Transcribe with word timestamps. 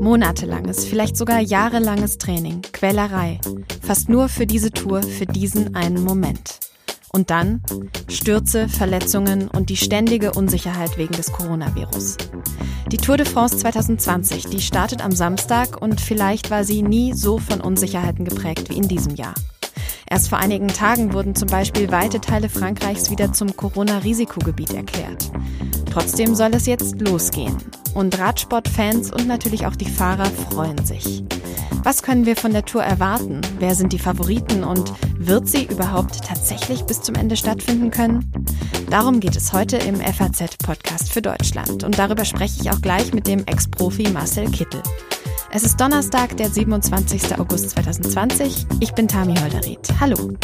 Monatelanges, 0.00 0.86
vielleicht 0.86 1.16
sogar 1.16 1.40
jahrelanges 1.40 2.18
Training, 2.18 2.62
Quälerei. 2.72 3.40
Fast 3.82 4.08
nur 4.08 4.28
für 4.28 4.46
diese 4.46 4.70
Tour, 4.70 5.02
für 5.02 5.26
diesen 5.26 5.74
einen 5.74 6.02
Moment. 6.02 6.60
Und 7.12 7.30
dann 7.30 7.62
Stürze, 8.08 8.68
Verletzungen 8.68 9.48
und 9.48 9.70
die 9.70 9.76
ständige 9.76 10.32
Unsicherheit 10.32 10.96
wegen 10.96 11.14
des 11.14 11.30
Coronavirus. 11.32 12.16
Die 12.90 12.96
Tour 12.96 13.18
de 13.18 13.26
France 13.26 13.58
2020, 13.58 14.46
die 14.46 14.60
startet 14.60 15.04
am 15.04 15.12
Samstag 15.12 15.80
und 15.80 16.00
vielleicht 16.00 16.50
war 16.50 16.64
sie 16.64 16.82
nie 16.82 17.12
so 17.12 17.38
von 17.38 17.60
Unsicherheiten 17.60 18.24
geprägt 18.24 18.70
wie 18.70 18.76
in 18.78 18.88
diesem 18.88 19.14
Jahr. 19.14 19.34
Erst 20.10 20.28
vor 20.30 20.38
einigen 20.38 20.68
Tagen 20.68 21.12
wurden 21.12 21.34
zum 21.34 21.48
Beispiel 21.48 21.90
weite 21.90 22.20
Teile 22.20 22.48
Frankreichs 22.48 23.10
wieder 23.10 23.32
zum 23.32 23.54
Corona-Risikogebiet 23.54 24.72
erklärt. 24.72 25.30
Trotzdem 25.92 26.34
soll 26.34 26.50
es 26.54 26.66
jetzt 26.66 27.00
losgehen. 27.00 27.56
Und 27.94 28.18
Radsportfans 28.18 29.12
und 29.12 29.26
natürlich 29.26 29.66
auch 29.66 29.76
die 29.76 29.90
Fahrer 29.90 30.26
freuen 30.26 30.84
sich. 30.84 31.24
Was 31.82 32.02
können 32.02 32.26
wir 32.26 32.36
von 32.36 32.52
der 32.52 32.64
Tour 32.64 32.82
erwarten? 32.82 33.40
Wer 33.58 33.74
sind 33.74 33.92
die 33.92 33.98
Favoriten 33.98 34.64
und 34.64 34.92
wird 35.18 35.48
sie 35.48 35.64
überhaupt 35.64 36.24
tatsächlich 36.24 36.84
bis 36.84 37.02
zum 37.02 37.14
Ende 37.14 37.36
stattfinden 37.36 37.90
können? 37.90 38.30
Darum 38.90 39.20
geht 39.20 39.36
es 39.36 39.52
heute 39.52 39.76
im 39.76 39.96
FAZ-Podcast 39.96 41.12
für 41.12 41.22
Deutschland. 41.22 41.84
Und 41.84 41.98
darüber 41.98 42.24
spreche 42.24 42.60
ich 42.60 42.70
auch 42.70 42.80
gleich 42.80 43.12
mit 43.12 43.26
dem 43.26 43.44
Ex-Profi 43.46 44.08
Marcel 44.10 44.50
Kittel. 44.50 44.82
Es 45.58 45.64
ist 45.64 45.80
Donnerstag, 45.80 46.36
der 46.36 46.50
27. 46.50 47.36
August 47.40 47.70
2020. 47.70 48.68
Ich 48.78 48.92
bin 48.92 49.08
Tami 49.08 49.34
Holderried. 49.34 49.80
Hallo. 49.98 50.38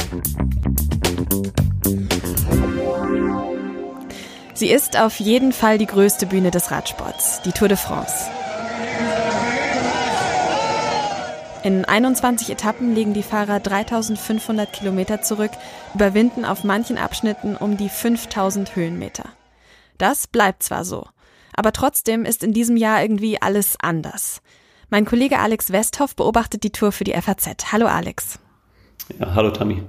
Sie 4.55 4.73
ist 4.73 4.99
auf 4.99 5.21
jeden 5.21 5.53
Fall 5.53 5.79
die 5.79 5.87
größte 5.87 6.27
Bühne 6.27 6.51
des 6.51 6.73
Radsports, 6.73 7.43
die 7.43 7.53
Tour 7.53 7.69
de 7.69 7.77
France. 7.77 8.29
In 11.63 11.85
21 11.85 12.51
Etappen 12.51 12.97
legen 12.97 13.15
die 13.15 13.23
Fahrer 13.23 13.61
3500 13.61 14.73
Kilometer 14.73 15.23
zurück, 15.23 15.53
überwinden 15.95 16.45
auf 16.45 16.65
manchen 16.65 16.99
Abschnitten 16.99 17.55
um 17.57 17.77
die 17.77 17.89
5000 17.89 18.75
Höhenmeter. 18.75 19.27
Das 19.97 20.27
bleibt 20.27 20.65
zwar 20.65 20.85
so, 20.85 21.07
aber 21.55 21.71
trotzdem 21.71 22.25
ist 22.25 22.43
in 22.43 22.53
diesem 22.53 22.77
Jahr 22.77 23.01
irgendwie 23.01 23.41
alles 23.41 23.77
anders. 23.81 24.43
Mein 24.91 25.05
Kollege 25.05 25.39
Alex 25.39 25.73
Westhoff 25.73 26.15
beobachtet 26.15 26.63
die 26.63 26.71
Tour 26.71 26.93
für 26.93 27.05
die 27.05 27.13
FAZ. 27.13 27.73
Hallo 27.73 27.87
Alex. 27.87 28.39
Ja, 29.19 29.35
hallo 29.35 29.51
Tammy. 29.51 29.83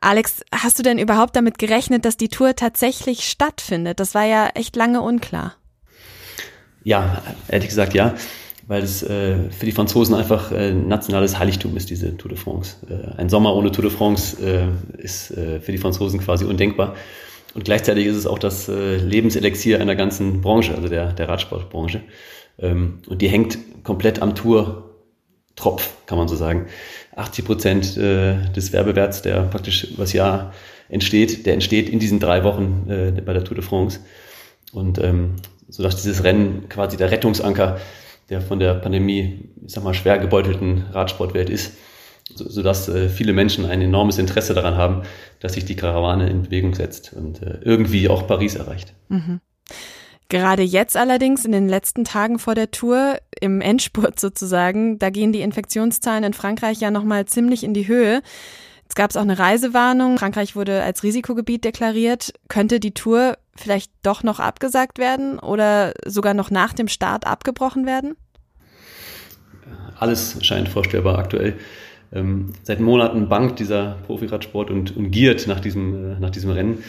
Alex, 0.00 0.42
hast 0.52 0.78
du 0.78 0.82
denn 0.82 0.98
überhaupt 0.98 1.36
damit 1.36 1.58
gerechnet, 1.58 2.04
dass 2.04 2.16
die 2.16 2.28
Tour 2.28 2.56
tatsächlich 2.56 3.28
stattfindet? 3.28 4.00
Das 4.00 4.14
war 4.14 4.24
ja 4.24 4.48
echt 4.54 4.74
lange 4.76 5.00
unklar. 5.00 5.54
Ja, 6.82 7.22
ehrlich 7.48 7.68
gesagt 7.68 7.94
ja, 7.94 8.14
weil 8.66 8.82
es 8.82 9.02
äh, 9.04 9.50
für 9.50 9.66
die 9.66 9.72
Franzosen 9.72 10.14
einfach 10.14 10.50
äh, 10.50 10.72
nationales 10.72 11.38
Heiligtum 11.38 11.76
ist, 11.76 11.88
diese 11.88 12.16
Tour 12.16 12.30
de 12.30 12.38
France. 12.38 12.76
Äh, 12.88 13.20
ein 13.20 13.28
Sommer 13.28 13.54
ohne 13.54 13.70
Tour 13.70 13.84
de 13.84 13.92
France 13.92 14.36
äh, 14.44 14.68
ist 15.00 15.30
äh, 15.30 15.60
für 15.60 15.70
die 15.70 15.78
Franzosen 15.78 16.20
quasi 16.20 16.44
undenkbar. 16.44 16.96
Und 17.54 17.64
gleichzeitig 17.64 18.06
ist 18.06 18.16
es 18.16 18.26
auch 18.26 18.38
das 18.38 18.68
äh, 18.68 18.96
Lebenselixier 18.96 19.80
einer 19.80 19.94
ganzen 19.94 20.40
Branche, 20.40 20.74
also 20.74 20.88
der, 20.88 21.12
der 21.12 21.28
Radsportbranche. 21.28 22.02
Ähm, 22.62 23.00
und 23.08 23.20
die 23.20 23.28
hängt 23.28 23.58
komplett 23.84 24.22
am 24.22 24.34
Tourtropf, 24.34 25.96
kann 26.06 26.18
man 26.18 26.28
so 26.28 26.36
sagen. 26.36 26.66
80 27.16 27.44
Prozent 27.44 27.96
äh, 27.96 28.50
des 28.52 28.72
Werbewerts, 28.72 29.22
der 29.22 29.42
praktisch 29.42 29.84
übers 29.84 30.12
Jahr 30.12 30.54
entsteht, 30.88 31.44
der 31.46 31.54
entsteht 31.54 31.88
in 31.88 31.98
diesen 31.98 32.20
drei 32.20 32.44
Wochen 32.44 32.86
äh, 32.88 33.20
bei 33.20 33.32
der 33.32 33.44
Tour 33.44 33.56
de 33.56 33.64
France. 33.64 34.00
Und 34.72 34.98
ähm, 34.98 35.36
so 35.68 35.82
dass 35.82 35.96
dieses 35.96 36.24
Rennen 36.24 36.68
quasi 36.68 36.96
der 36.96 37.10
Rettungsanker 37.10 37.78
der 38.30 38.40
von 38.40 38.58
der 38.58 38.74
Pandemie, 38.74 39.50
ich 39.66 39.72
sag 39.72 39.84
mal, 39.84 39.94
schwer 39.94 40.18
gebeutelten 40.18 40.84
Radsportwelt 40.92 41.50
ist, 41.50 41.74
so, 42.34 42.48
sodass 42.48 42.88
äh, 42.88 43.08
viele 43.08 43.32
Menschen 43.32 43.66
ein 43.66 43.82
enormes 43.82 44.18
Interesse 44.18 44.54
daran 44.54 44.76
haben, 44.76 45.02
dass 45.40 45.54
sich 45.54 45.64
die 45.64 45.76
Karawane 45.76 46.30
in 46.30 46.42
Bewegung 46.42 46.74
setzt 46.74 47.12
und 47.12 47.42
äh, 47.42 47.58
irgendwie 47.62 48.08
auch 48.08 48.26
Paris 48.26 48.54
erreicht. 48.54 48.94
Mhm. 49.08 49.40
Gerade 50.32 50.62
jetzt 50.62 50.96
allerdings, 50.96 51.44
in 51.44 51.52
den 51.52 51.68
letzten 51.68 52.04
Tagen 52.04 52.38
vor 52.38 52.54
der 52.54 52.70
Tour, 52.70 53.18
im 53.38 53.60
Endspurt 53.60 54.18
sozusagen, 54.18 54.98
da 54.98 55.10
gehen 55.10 55.30
die 55.30 55.42
Infektionszahlen 55.42 56.24
in 56.24 56.32
Frankreich 56.32 56.80
ja 56.80 56.90
nochmal 56.90 57.26
ziemlich 57.26 57.62
in 57.62 57.74
die 57.74 57.86
Höhe. 57.86 58.22
Jetzt 58.84 58.96
gab 58.96 59.10
es 59.10 59.18
auch 59.18 59.22
eine 59.22 59.38
Reisewarnung. 59.38 60.16
Frankreich 60.16 60.56
wurde 60.56 60.82
als 60.82 61.02
Risikogebiet 61.02 61.64
deklariert. 61.64 62.32
Könnte 62.48 62.80
die 62.80 62.94
Tour 62.94 63.36
vielleicht 63.54 63.92
doch 64.02 64.22
noch 64.22 64.40
abgesagt 64.40 64.96
werden 64.96 65.38
oder 65.38 65.92
sogar 66.06 66.32
noch 66.32 66.50
nach 66.50 66.72
dem 66.72 66.88
Start 66.88 67.26
abgebrochen 67.26 67.84
werden? 67.84 68.16
Alles 69.98 70.38
scheint 70.40 70.70
vorstellbar 70.70 71.18
aktuell. 71.18 71.58
Ähm, 72.10 72.54
seit 72.62 72.80
Monaten 72.80 73.28
bangt 73.28 73.58
dieser 73.58 73.98
Profiradsport 74.06 74.70
und, 74.70 74.96
und 74.96 75.10
giert 75.10 75.46
nach 75.46 75.60
diesem, 75.60 76.14
äh, 76.14 76.20
nach 76.20 76.30
diesem 76.30 76.52
Rennen. 76.52 76.82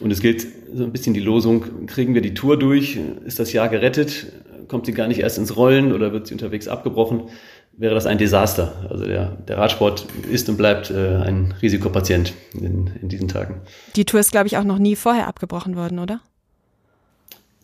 Und 0.00 0.10
es 0.10 0.20
gilt 0.20 0.46
so 0.74 0.84
ein 0.84 0.92
bisschen 0.92 1.14
die 1.14 1.20
Losung, 1.20 1.86
kriegen 1.86 2.14
wir 2.14 2.22
die 2.22 2.34
Tour 2.34 2.58
durch, 2.58 2.98
ist 3.24 3.38
das 3.38 3.52
Jahr 3.52 3.68
gerettet, 3.68 4.26
kommt 4.68 4.86
sie 4.86 4.92
gar 4.92 5.08
nicht 5.08 5.20
erst 5.20 5.38
ins 5.38 5.56
Rollen 5.56 5.92
oder 5.92 6.12
wird 6.12 6.26
sie 6.26 6.34
unterwegs 6.34 6.68
abgebrochen, 6.68 7.22
wäre 7.72 7.94
das 7.94 8.06
ein 8.06 8.18
Desaster. 8.18 8.86
Also 8.90 9.06
der, 9.06 9.36
der 9.48 9.58
Radsport 9.58 10.06
ist 10.30 10.48
und 10.48 10.56
bleibt 10.56 10.90
äh, 10.90 11.16
ein 11.16 11.54
Risikopatient 11.62 12.34
in, 12.54 12.90
in 13.00 13.08
diesen 13.08 13.28
Tagen. 13.28 13.60
Die 13.96 14.04
Tour 14.04 14.20
ist, 14.20 14.30
glaube 14.30 14.46
ich, 14.46 14.56
auch 14.56 14.64
noch 14.64 14.78
nie 14.78 14.96
vorher 14.96 15.26
abgebrochen 15.26 15.76
worden, 15.76 15.98
oder? 15.98 16.20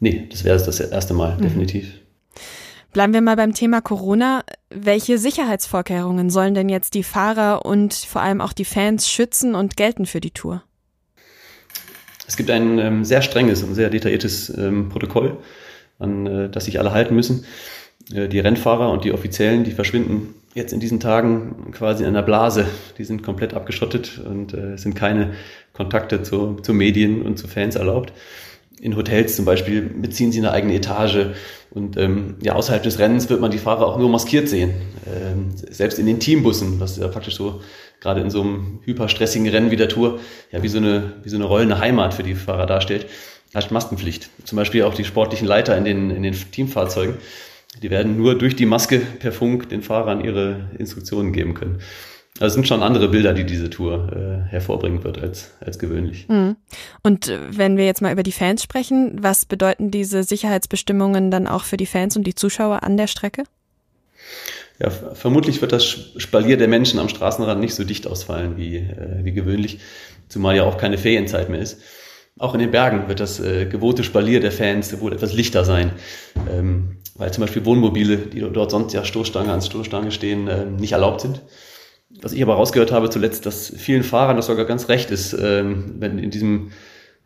Nee, 0.01 0.27
das 0.31 0.45
wäre 0.45 0.59
das 0.59 0.81
erste 0.81 1.15
Mal, 1.15 1.37
mhm. 1.37 1.43
definitiv. 1.43 1.93
Bleiben 2.93 3.12
wir 3.12 3.21
mal 3.21 3.37
beim 3.37 3.55
Thema 3.55 3.81
Corona. 3.81 4.45
Welche 4.71 5.19
Sicherheitsvorkehrungen 5.19 6.31
sollen 6.31 6.55
denn 6.55 6.69
jetzt 6.69 6.95
die 6.95 7.03
Fahrer 7.03 7.66
und 7.66 7.93
vor 7.93 8.22
allem 8.22 8.41
auch 8.41 8.53
die 8.53 8.65
Fans 8.65 9.09
schützen 9.09 9.56
und 9.56 9.77
gelten 9.77 10.06
für 10.06 10.21
die 10.21 10.31
Tour? 10.31 10.62
Es 12.27 12.37
gibt 12.37 12.51
ein 12.51 12.79
ähm, 12.79 13.05
sehr 13.05 13.23
strenges 13.23 13.62
und 13.62 13.75
sehr 13.75 13.91
detailliertes 13.91 14.57
ähm, 14.57 14.89
Protokoll, 14.89 15.37
an 15.99 16.27
äh, 16.27 16.49
das 16.49 16.65
sich 16.65 16.79
alle 16.79 16.93
halten 16.93 17.15
müssen. 17.15 17.45
Äh, 18.12 18.29
die 18.29 18.41
Rennfahrer 18.41 18.91
und 18.91 19.05
die 19.05 19.12
Offiziellen, 19.12 19.65
die 19.65 19.73
verschwinden 19.73 20.34
jetzt 20.55 20.73
in 20.73 20.81
diesen 20.81 21.01
Tagen 21.01 21.73
quasi 21.73 22.05
in 22.05 22.11
einer 22.11 22.23
Blase. 22.23 22.67
Die 22.99 23.05
sind 23.05 23.23
komplett 23.23 23.55
abgeschottet 23.55 24.21
und 24.25 24.55
äh, 24.55 24.75
es 24.75 24.83
sind 24.83 24.95
keine 24.95 25.33
Kontakte 25.73 26.23
zu, 26.23 26.57
zu 26.63 26.73
Medien 26.73 27.23
und 27.23 27.39
zu 27.39 27.49
Fans 27.49 27.77
erlaubt. 27.77 28.13
In 28.81 28.97
Hotels 28.97 29.37
zum 29.37 29.45
Beispiel 29.45 29.83
beziehen 29.83 30.33
sie 30.33 30.39
eine 30.39 30.51
eigene 30.51 30.75
Etage 30.75 31.29
und 31.71 31.97
ähm, 31.97 32.37
ja, 32.43 32.55
außerhalb 32.55 32.83
des 32.83 32.99
Rennens 32.99 33.31
wird 33.31 33.41
man 33.41 33.51
die 33.51 33.59
Fahrer 33.59 33.87
auch 33.87 33.99
nur 33.99 34.09
maskiert 34.09 34.49
sehen. 34.49 34.75
Ähm, 35.07 35.51
selbst 35.55 35.99
in 35.99 36.07
den 36.07 36.21
Teambussen, 36.21 36.81
was 36.81 36.97
ja 36.97 37.09
praktisch 37.09 37.37
so 37.37 37.61
gerade 38.04 38.20
in 38.20 38.28
so 38.28 38.42
einem 38.42 38.81
hyperstressigen 38.84 39.48
Rennen 39.48 39.70
wie 39.70 39.76
der 39.76 39.88
Tour, 39.88 40.20
ja, 40.53 40.62
wie 40.62 40.69
so 40.69 40.76
eine, 40.76 41.15
wie 41.22 41.31
so 41.31 41.37
eine 41.37 41.47
rollende 41.47 41.78
Heimat 41.78 42.12
für 42.12 42.22
die 42.22 42.34
Fahrer 42.34 42.66
darstellt, 42.66 43.06
hat 43.54 43.70
Maskenpflicht. 43.70 44.28
Zum 44.44 44.56
Beispiel 44.56 44.82
auch 44.82 44.94
die 44.94 45.04
sportlichen 45.04 45.48
Leiter 45.48 45.76
in 45.78 45.84
den, 45.87 46.10
in 46.10 46.22
den 46.22 46.34
Teamfahrzeugen. 46.34 47.15
Die 47.82 47.91
werden 47.91 48.19
nur 48.19 48.37
durch 48.37 48.56
die 48.56 48.66
Maske 48.66 48.98
per 48.98 49.32
Funk 49.32 49.70
den 49.70 49.81
Fahrern 49.81 50.22
ihre 50.22 50.69
Instruktionen 50.78 51.32
geben 51.32 51.54
können. 51.54 51.81
Also 52.41 52.48
es 52.48 52.54
sind 52.54 52.69
schon 52.69 52.82
andere 52.82 53.09
Bilder, 53.09 53.32
die 53.32 53.44
diese 53.44 53.70
Tour 53.70 54.12
äh, 54.12 54.50
hervorbringen 54.50 55.03
wird 55.03 55.22
als, 55.22 55.53
als 55.60 55.78
gewöhnlich. 55.78 56.28
Mhm. 56.28 56.56
Und 57.03 57.28
äh, 57.28 57.38
wenn 57.56 57.78
wir 57.78 57.86
jetzt 57.86 58.03
mal 58.03 58.12
über 58.12 58.22
die 58.22 58.32
Fans 58.32 58.62
sprechen, 58.62 59.16
was 59.22 59.47
bedeuten 59.47 59.91
diese 59.91 60.25
Sicherheitsbestimmungen 60.25 61.31
dann 61.31 61.47
auch 61.47 61.65
für 61.65 61.78
die 61.78 61.86
Fans 61.86 62.16
und 62.19 62.26
die 62.26 62.34
Zuschauer 62.34 62.82
an 62.82 62.98
der 62.98 63.06
Strecke? 63.06 63.44
Ja, 64.81 64.91
vermutlich 64.91 65.61
wird 65.61 65.73
das 65.73 65.85
Spalier 65.85 66.57
der 66.57 66.67
Menschen 66.67 66.99
am 66.99 67.09
Straßenrand 67.09 67.61
nicht 67.61 67.75
so 67.75 67.85
dicht 67.85 68.07
ausfallen 68.07 68.57
wie, 68.57 68.77
äh, 68.77 69.21
wie 69.23 69.33
gewöhnlich, 69.33 69.79
zumal 70.29 70.57
ja 70.57 70.65
auch 70.65 70.79
keine 70.79 70.99
Ferienzeit 70.99 71.49
mehr 71.49 71.61
ist. 71.61 71.81
Auch 72.39 72.55
in 72.55 72.61
den 72.61 72.73
Bergen 72.73 73.07
wird 73.07 73.21
das 73.21 73.39
äh, 73.39 73.67
gewohnte 73.67 74.03
Spalier 74.03 74.41
der 74.41 74.51
Fans 74.51 75.01
wohl 75.01 75.13
etwas 75.13 75.33
lichter 75.33 75.65
sein, 75.65 75.93
ähm, 76.51 76.97
weil 77.15 77.33
zum 77.33 77.43
Beispiel 77.43 77.65
Wohnmobile, 77.65 78.16
die 78.16 78.41
dort 78.41 78.72
sonst 78.72 78.93
ja 78.93 79.04
Stoßstange 79.04 79.53
an 79.53 79.63
Stoßstange 79.63 80.10
stehen, 80.10 80.48
äh, 80.48 80.65
nicht 80.65 80.93
erlaubt 80.93 81.21
sind. 81.21 81.43
Was 82.21 82.33
ich 82.33 82.43
aber 82.43 82.54
rausgehört 82.54 82.91
habe 82.91 83.09
zuletzt, 83.10 83.47
dass 83.47 83.72
vielen 83.77 84.03
Fahrern 84.03 84.37
das 84.37 84.47
sogar 84.47 84.65
ganz 84.65 84.89
recht 84.89 85.13
ist, 85.13 85.33
ähm, 85.34 85.95
wenn 85.98 86.19
in 86.19 86.31
diesem, 86.31 86.72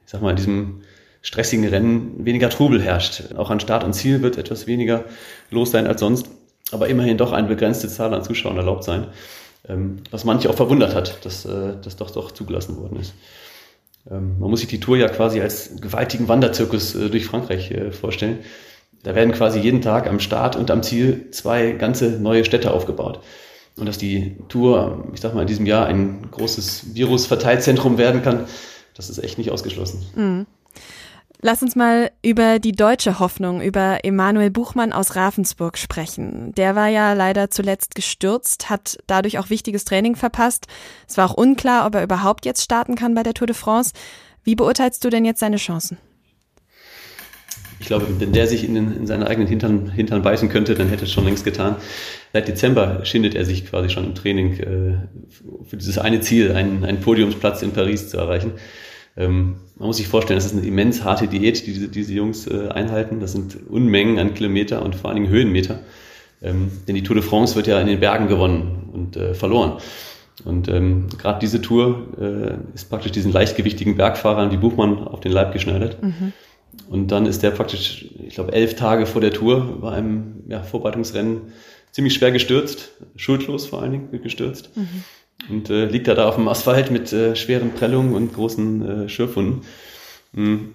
ich 0.05 0.11
sag 0.11 0.21
mal, 0.21 0.31
in 0.31 0.37
diesem 0.37 0.83
stressigen 1.23 1.67
Rennen 1.67 2.27
weniger 2.27 2.51
Trubel 2.51 2.83
herrscht. 2.83 3.35
Auch 3.37 3.51
an 3.51 3.61
Start 3.61 3.85
und 3.85 3.95
Ziel 3.95 4.21
wird 4.21 4.37
etwas 4.37 4.67
weniger 4.67 5.07
los 5.51 5.71
sein 5.71 5.87
als 5.87 6.01
sonst 6.01 6.27
aber 6.73 6.89
immerhin 6.89 7.19
doch 7.19 7.33
eine 7.33 7.49
begrenzte 7.49 7.89
Zahl 7.89 8.13
an 8.15 8.23
Zuschauern 8.23 8.57
erlaubt 8.57 8.85
sein. 8.85 9.09
Ähm, 9.69 9.99
was 10.11 10.25
manche 10.25 10.49
auch 10.49 10.55
verwundert 10.55 10.95
hat, 10.95 11.25
dass 11.25 11.45
äh, 11.45 11.75
das 11.83 11.97
doch 11.97 12.11
doch 12.11 12.31
zugelassen 12.31 12.77
worden 12.77 13.01
ist. 13.01 13.15
Ähm, 14.11 14.39
man 14.39 14.51
muss 14.51 14.61
sich 14.61 14.69
die 14.69 14.81
Tour 14.81 14.97
ja 14.97 15.09
quasi 15.09 15.41
als 15.41 15.81
gewaltigen 15.81 16.29
Wanderzirkus 16.29 16.95
äh, 16.95 17.11
durch 17.11 17.27
Frankreich 17.27 17.71
äh, 17.71 17.93
vorstellen. 17.93 18.39
Da 19.03 19.15
werden 19.15 19.33
quasi 19.33 19.61
jeden 19.61 19.81
Tag 19.83 20.07
am 20.09 20.21
Start 20.21 20.57
und 20.57 20.71
am 20.71 20.83
Ziel 20.83 21.31
zwei 21.31 21.73
ganze 21.73 22.11
neue 22.21 22.45
Städte 22.45 22.73
aufgebaut. 22.73 23.21
Und 23.77 23.87
dass 23.87 23.99
die 23.99 24.37
Tour, 24.49 25.05
ich 25.15 25.21
sag 25.21 25.35
mal, 25.35 25.43
in 25.43 25.47
diesem 25.47 25.67
Jahr 25.67 25.87
ein 25.87 26.29
großes 26.31 26.95
Virusverteilzentrum 26.95 27.97
werden 27.97 28.23
kann, 28.23 28.47
das 28.95 29.09
ist 29.09 29.19
echt 29.19 29.39
nicht 29.39 29.53
ausgeschlossen. 29.53 30.05
Mhm. 30.17 30.47
Lass 31.41 31.63
uns 31.63 31.77
mal 31.77 32.11
über 32.21 32.59
die 32.59 32.73
deutsche 32.73 33.21
Hoffnung, 33.21 33.63
über 33.63 34.01
Emanuel 34.03 34.51
Buchmann 34.51 34.93
aus 34.93 35.15
Ravensburg 35.15 35.79
sprechen. 35.79 36.53
Der 36.57 36.75
war 36.75 36.89
ja 36.89 37.13
leider 37.13 37.49
zuletzt 37.49 37.95
gestürzt, 37.95 38.71
hat 38.71 38.99
dadurch 39.07 39.39
auch 39.39 39.49
wichtiges 39.49 39.85
Training 39.85 40.17
verpasst. 40.17 40.67
Es 41.07 41.17
war 41.17 41.31
auch 41.31 41.35
unklar, 41.35 41.87
ob 41.87 41.95
er 41.95 42.03
überhaupt 42.03 42.45
jetzt 42.45 42.65
starten 42.65 42.97
kann 42.97 43.15
bei 43.15 43.23
der 43.23 43.35
Tour 43.35 43.47
de 43.47 43.55
France. 43.55 43.93
Wie 44.43 44.57
beurteilst 44.57 45.05
du 45.05 45.11
denn 45.11 45.25
jetzt 45.25 45.39
seine 45.39 45.59
Chancen? 45.59 45.99
Ich 47.79 47.87
glaube, 47.87 48.07
wenn 48.19 48.33
der 48.33 48.49
sich 48.49 48.65
in, 48.65 48.75
den, 48.75 48.97
in 48.97 49.07
seinen 49.07 49.23
eigenen 49.23 49.47
Hintern, 49.47 49.91
Hintern 49.91 50.23
beißen 50.23 50.49
könnte, 50.49 50.75
dann 50.75 50.89
hätte 50.89 51.05
es 51.05 51.13
schon 51.13 51.25
längst 51.25 51.45
getan. 51.45 51.77
Seit 52.33 52.49
Dezember 52.49 53.05
schindet 53.05 53.37
er 53.37 53.45
sich 53.45 53.65
quasi 53.65 53.91
schon 53.91 54.07
im 54.07 54.15
Training 54.17 54.55
äh, 54.55 54.99
für 55.69 55.77
dieses 55.77 55.99
eine 55.99 56.21
Ziel, 56.21 56.51
einen, 56.51 56.85
einen 56.85 57.01
Podiumsplatz 57.01 57.63
in 57.63 57.71
Paris 57.71 58.09
zu 58.09 58.17
erreichen. 58.17 58.55
Ähm, 59.19 59.57
man 59.77 59.89
muss 59.89 59.97
sich 59.97 60.07
vorstellen, 60.07 60.39
das 60.39 60.47
ist 60.47 60.57
eine 60.57 60.67
immens 60.67 61.03
harte 61.03 61.27
Diät, 61.27 61.67
die 61.67 61.73
diese, 61.73 61.89
diese 61.89 62.15
Jungs 62.15 62.47
äh, 62.47 62.69
einhalten. 62.69 63.19
Das 63.21 63.33
sind 63.33 63.59
Unmengen 63.69 64.19
an 64.19 64.33
Kilometer 64.35 64.83
und 64.83 64.95
vor 64.95 65.11
allen 65.11 65.17
Dingen 65.17 65.29
Höhenmeter. 65.29 65.81
Ähm, 66.41 66.71
denn 66.87 66.95
die 66.95 67.03
Tour 67.03 67.17
de 67.17 67.25
France 67.25 67.57
wird 67.57 67.67
ja 67.67 67.81
in 67.81 67.89
den 67.89 67.99
Bergen 67.99 68.29
gewonnen 68.29 68.91
und 68.93 69.17
äh, 69.17 69.35
verloren. 69.35 69.79
Und 70.45 70.69
ähm, 70.69 71.09
gerade 71.19 71.41
diese 71.41 71.61
Tour 71.61 72.07
äh, 72.21 72.75
ist 72.75 72.89
praktisch 72.89 73.11
diesen 73.11 73.33
leichtgewichtigen 73.33 73.97
Bergfahrern 73.97 74.53
wie 74.53 74.57
Buchmann 74.57 74.99
auf 75.09 75.19
den 75.19 75.33
Leib 75.33 75.53
geschneidert. 75.53 76.01
Mhm. 76.01 76.33
Und 76.89 77.11
dann 77.11 77.27
ist 77.27 77.43
der 77.43 77.51
praktisch, 77.51 78.07
ich 78.25 78.35
glaube, 78.35 78.53
elf 78.53 78.77
Tage 78.77 79.07
vor 79.07 79.21
der 79.21 79.33
Tour 79.33 79.81
bei 79.81 79.91
einem 79.91 80.45
ja, 80.47 80.63
Vorbereitungsrennen 80.63 81.53
ziemlich 81.91 82.15
schwer 82.15 82.31
gestürzt, 82.31 82.93
schuldlos 83.17 83.67
vor 83.67 83.83
allen 83.83 83.91
Dingen 83.91 84.23
gestürzt. 84.23 84.77
Mhm 84.77 85.03
und 85.49 85.71
äh, 85.71 85.87
liegt 85.87 86.09
da, 86.09 86.15
da 86.15 86.29
auf 86.29 86.37
dem 86.37 86.49
Asphalt 86.49 86.91
mit 86.91 87.13
äh, 87.13 87.37
schweren 87.37 87.73
Prellungen 87.73 88.15
und 88.15 88.35
großen 88.35 89.05
äh, 89.05 89.09
Schürfwunden. 89.09 89.63
Mhm. 90.33 90.75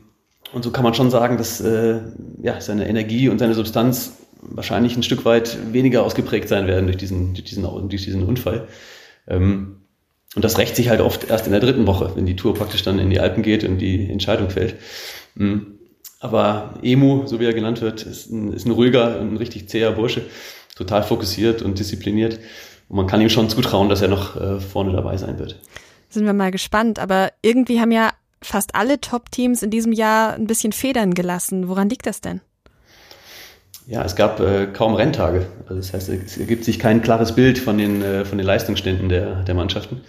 Und 0.53 0.63
so 0.63 0.71
kann 0.71 0.83
man 0.83 0.93
schon 0.93 1.09
sagen, 1.09 1.37
dass 1.37 1.61
äh, 1.61 1.99
ja, 2.41 2.61
seine 2.61 2.87
Energie 2.87 3.29
und 3.29 3.39
seine 3.39 3.55
Substanz 3.55 4.17
wahrscheinlich 4.41 4.95
ein 4.95 5.03
Stück 5.03 5.25
weit 5.25 5.57
weniger 5.73 6.03
ausgeprägt 6.03 6.47
sein 6.47 6.67
werden 6.67 6.85
durch 6.85 6.97
diesen, 6.97 7.33
durch 7.33 7.45
diesen, 7.45 7.63
durch 7.89 8.03
diesen 8.03 8.23
Unfall. 8.23 8.67
Ähm, 9.27 9.77
und 10.35 10.43
das 10.43 10.57
rächt 10.57 10.75
sich 10.75 10.89
halt 10.89 11.01
oft 11.01 11.29
erst 11.29 11.45
in 11.45 11.51
der 11.51 11.61
dritten 11.61 11.85
Woche, 11.87 12.11
wenn 12.15 12.25
die 12.25 12.35
Tour 12.35 12.53
praktisch 12.53 12.83
dann 12.83 12.99
in 12.99 13.09
die 13.09 13.19
Alpen 13.19 13.43
geht 13.43 13.63
und 13.63 13.77
die 13.77 14.09
Entscheidung 14.09 14.49
fällt. 14.49 14.75
Mhm. 15.35 15.79
Aber 16.19 16.75
Emu, 16.81 17.27
so 17.27 17.39
wie 17.39 17.45
er 17.45 17.53
genannt 17.53 17.81
wird, 17.81 18.03
ist 18.03 18.31
ein, 18.31 18.53
ist 18.53 18.65
ein 18.65 18.71
ruhiger, 18.71 19.19
ein 19.19 19.37
richtig 19.37 19.67
zäher 19.67 19.91
Bursche, 19.91 20.21
total 20.75 21.03
fokussiert 21.03 21.61
und 21.61 21.79
diszipliniert. 21.79 22.39
Und 22.93 22.97
man 22.97 23.07
kann 23.07 23.21
ihm 23.21 23.29
schon 23.29 23.49
zutrauen, 23.49 23.89
dass 23.89 24.03
er 24.03 24.07
noch 24.07 24.39
äh, 24.39 24.59
vorne 24.59 24.91
dabei 24.91 25.17
sein 25.17 25.39
wird. 25.39 25.59
Sind 26.09 26.27
wir 26.27 26.33
mal 26.33 26.51
gespannt. 26.51 26.99
Aber 26.99 27.31
irgendwie 27.41 27.81
haben 27.81 27.91
ja 27.91 28.11
fast 28.43 28.75
alle 28.75 29.01
Top-Teams 29.01 29.63
in 29.63 29.71
diesem 29.71 29.93
Jahr 29.93 30.33
ein 30.33 30.45
bisschen 30.45 30.73
Federn 30.73 31.15
gelassen. 31.15 31.69
Woran 31.69 31.89
liegt 31.89 32.05
das 32.05 32.21
denn? 32.21 32.41
Ja, 33.87 34.03
es 34.03 34.15
gab 34.15 34.39
äh, 34.39 34.67
kaum 34.67 34.93
Renntage. 34.93 35.47
Also 35.63 35.77
das 35.77 35.91
heißt, 35.91 36.09
es 36.09 36.37
ergibt 36.37 36.65
sich 36.65 36.77
kein 36.77 37.01
klares 37.01 37.33
Bild 37.33 37.57
von 37.57 37.79
den, 37.79 38.03
äh, 38.03 38.25
von 38.25 38.37
den 38.37 38.45
Leistungsständen 38.45 39.09
der, 39.09 39.41
der 39.41 39.55
Mannschaften. 39.55 40.01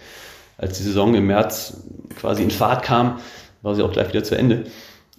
Als 0.59 0.77
die 0.77 0.83
Saison 0.83 1.15
im 1.15 1.25
März 1.25 1.77
quasi 2.19 2.43
in 2.43 2.51
Fahrt 2.51 2.83
kam, 2.83 3.19
war 3.63 3.73
sie 3.73 3.81
auch 3.81 3.93
gleich 3.93 4.09
wieder 4.09 4.23
zu 4.23 4.37
Ende. 4.37 4.65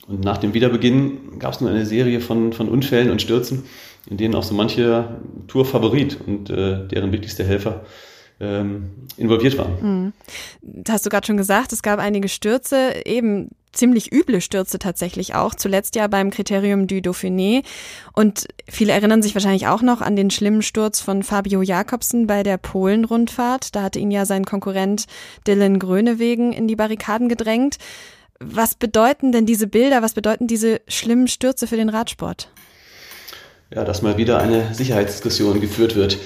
Und 0.07 0.21
nach 0.21 0.39
dem 0.39 0.55
Wiederbeginn 0.55 1.41
gab 1.41 1.55
es 1.55 1.61
nur 1.61 1.71
eine 1.71 1.85
Serie 1.85 2.21
von, 2.21 2.53
von 2.53 2.69
Unfällen 2.69 3.11
und 3.11 3.21
Stürzen, 3.21 3.65
in 4.08 4.17
denen 4.17 4.35
auch 4.35 4.43
so 4.43 4.55
manche 4.55 5.20
Tour-Favorit 5.49 6.19
und 6.26 6.50
äh, 6.50 6.87
deren 6.87 7.12
wichtigste 7.12 7.44
Helfer 7.44 7.85
ähm, 8.41 8.91
involviert 9.17 9.56
waren. 9.58 10.12
Mhm. 10.62 10.82
Hast 10.88 11.06
du 11.06 11.11
gerade 11.11 11.26
schon 11.26 11.37
gesagt, 11.37 11.73
es 11.73 11.82
gab 11.82 11.99
einige 11.99 12.29
Stürze, 12.29 13.03
eben 13.05 13.50
ziemlich 13.73 14.12
üble 14.12 14.41
Stürze 14.41 14.79
tatsächlich 14.79 15.35
auch, 15.35 15.55
zuletzt 15.55 15.97
ja 15.97 16.06
beim 16.06 16.31
Kriterium 16.31 16.87
du 16.87 16.97
Dauphiné. 16.97 17.62
Und 18.14 18.49
viele 18.69 18.93
erinnern 18.93 19.23
sich 19.23 19.35
wahrscheinlich 19.35 19.67
auch 19.67 19.82
noch 19.82 20.00
an 20.00 20.17
den 20.17 20.31
schlimmen 20.31 20.62
Sturz 20.62 21.00
von 21.00 21.23
Fabio 21.23 21.62
Jakobsen 21.62 22.26
bei 22.26 22.43
der 22.43 22.56
Polen-Rundfahrt. 22.56 23.75
Da 23.75 23.82
hatte 23.82 23.99
ihn 23.99 24.11
ja 24.11 24.25
sein 24.25 24.44
Konkurrent 24.44 25.06
Dylan 25.47 25.79
Grönewegen 25.79 26.53
in 26.53 26.69
die 26.69 26.76
Barrikaden 26.76 27.29
gedrängt. 27.29 27.76
Was 28.38 28.75
bedeuten 28.75 29.32
denn 29.32 29.47
diese 29.47 29.67
Bilder, 29.67 30.03
was 30.03 30.12
bedeuten 30.12 30.47
diese 30.47 30.81
schlimmen 30.88 31.29
Stürze 31.29 31.67
für 31.67 31.76
den 31.76 31.88
Radsport? 31.88 32.50
Ja, 33.75 33.85
dass 33.85 34.03
mal 34.03 34.17
wieder 34.17 34.39
eine 34.39 34.73
Sicherheitsdiskussion 34.75 35.61
geführt 35.61 35.97
wird. 35.97 36.19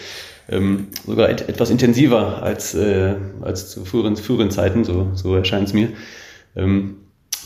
Ähm, 0.48 0.88
sogar 1.06 1.30
et 1.30 1.48
etwas 1.48 1.70
intensiver 1.70 2.42
als, 2.42 2.74
äh, 2.74 3.14
als 3.40 3.70
zu 3.70 3.84
früheren, 3.84 4.16
früheren 4.16 4.50
Zeiten, 4.50 4.84
so, 4.84 5.12
so 5.14 5.34
erscheint 5.36 5.68
es 5.68 5.72
mir. 5.72 5.90
Ähm, 6.56 6.96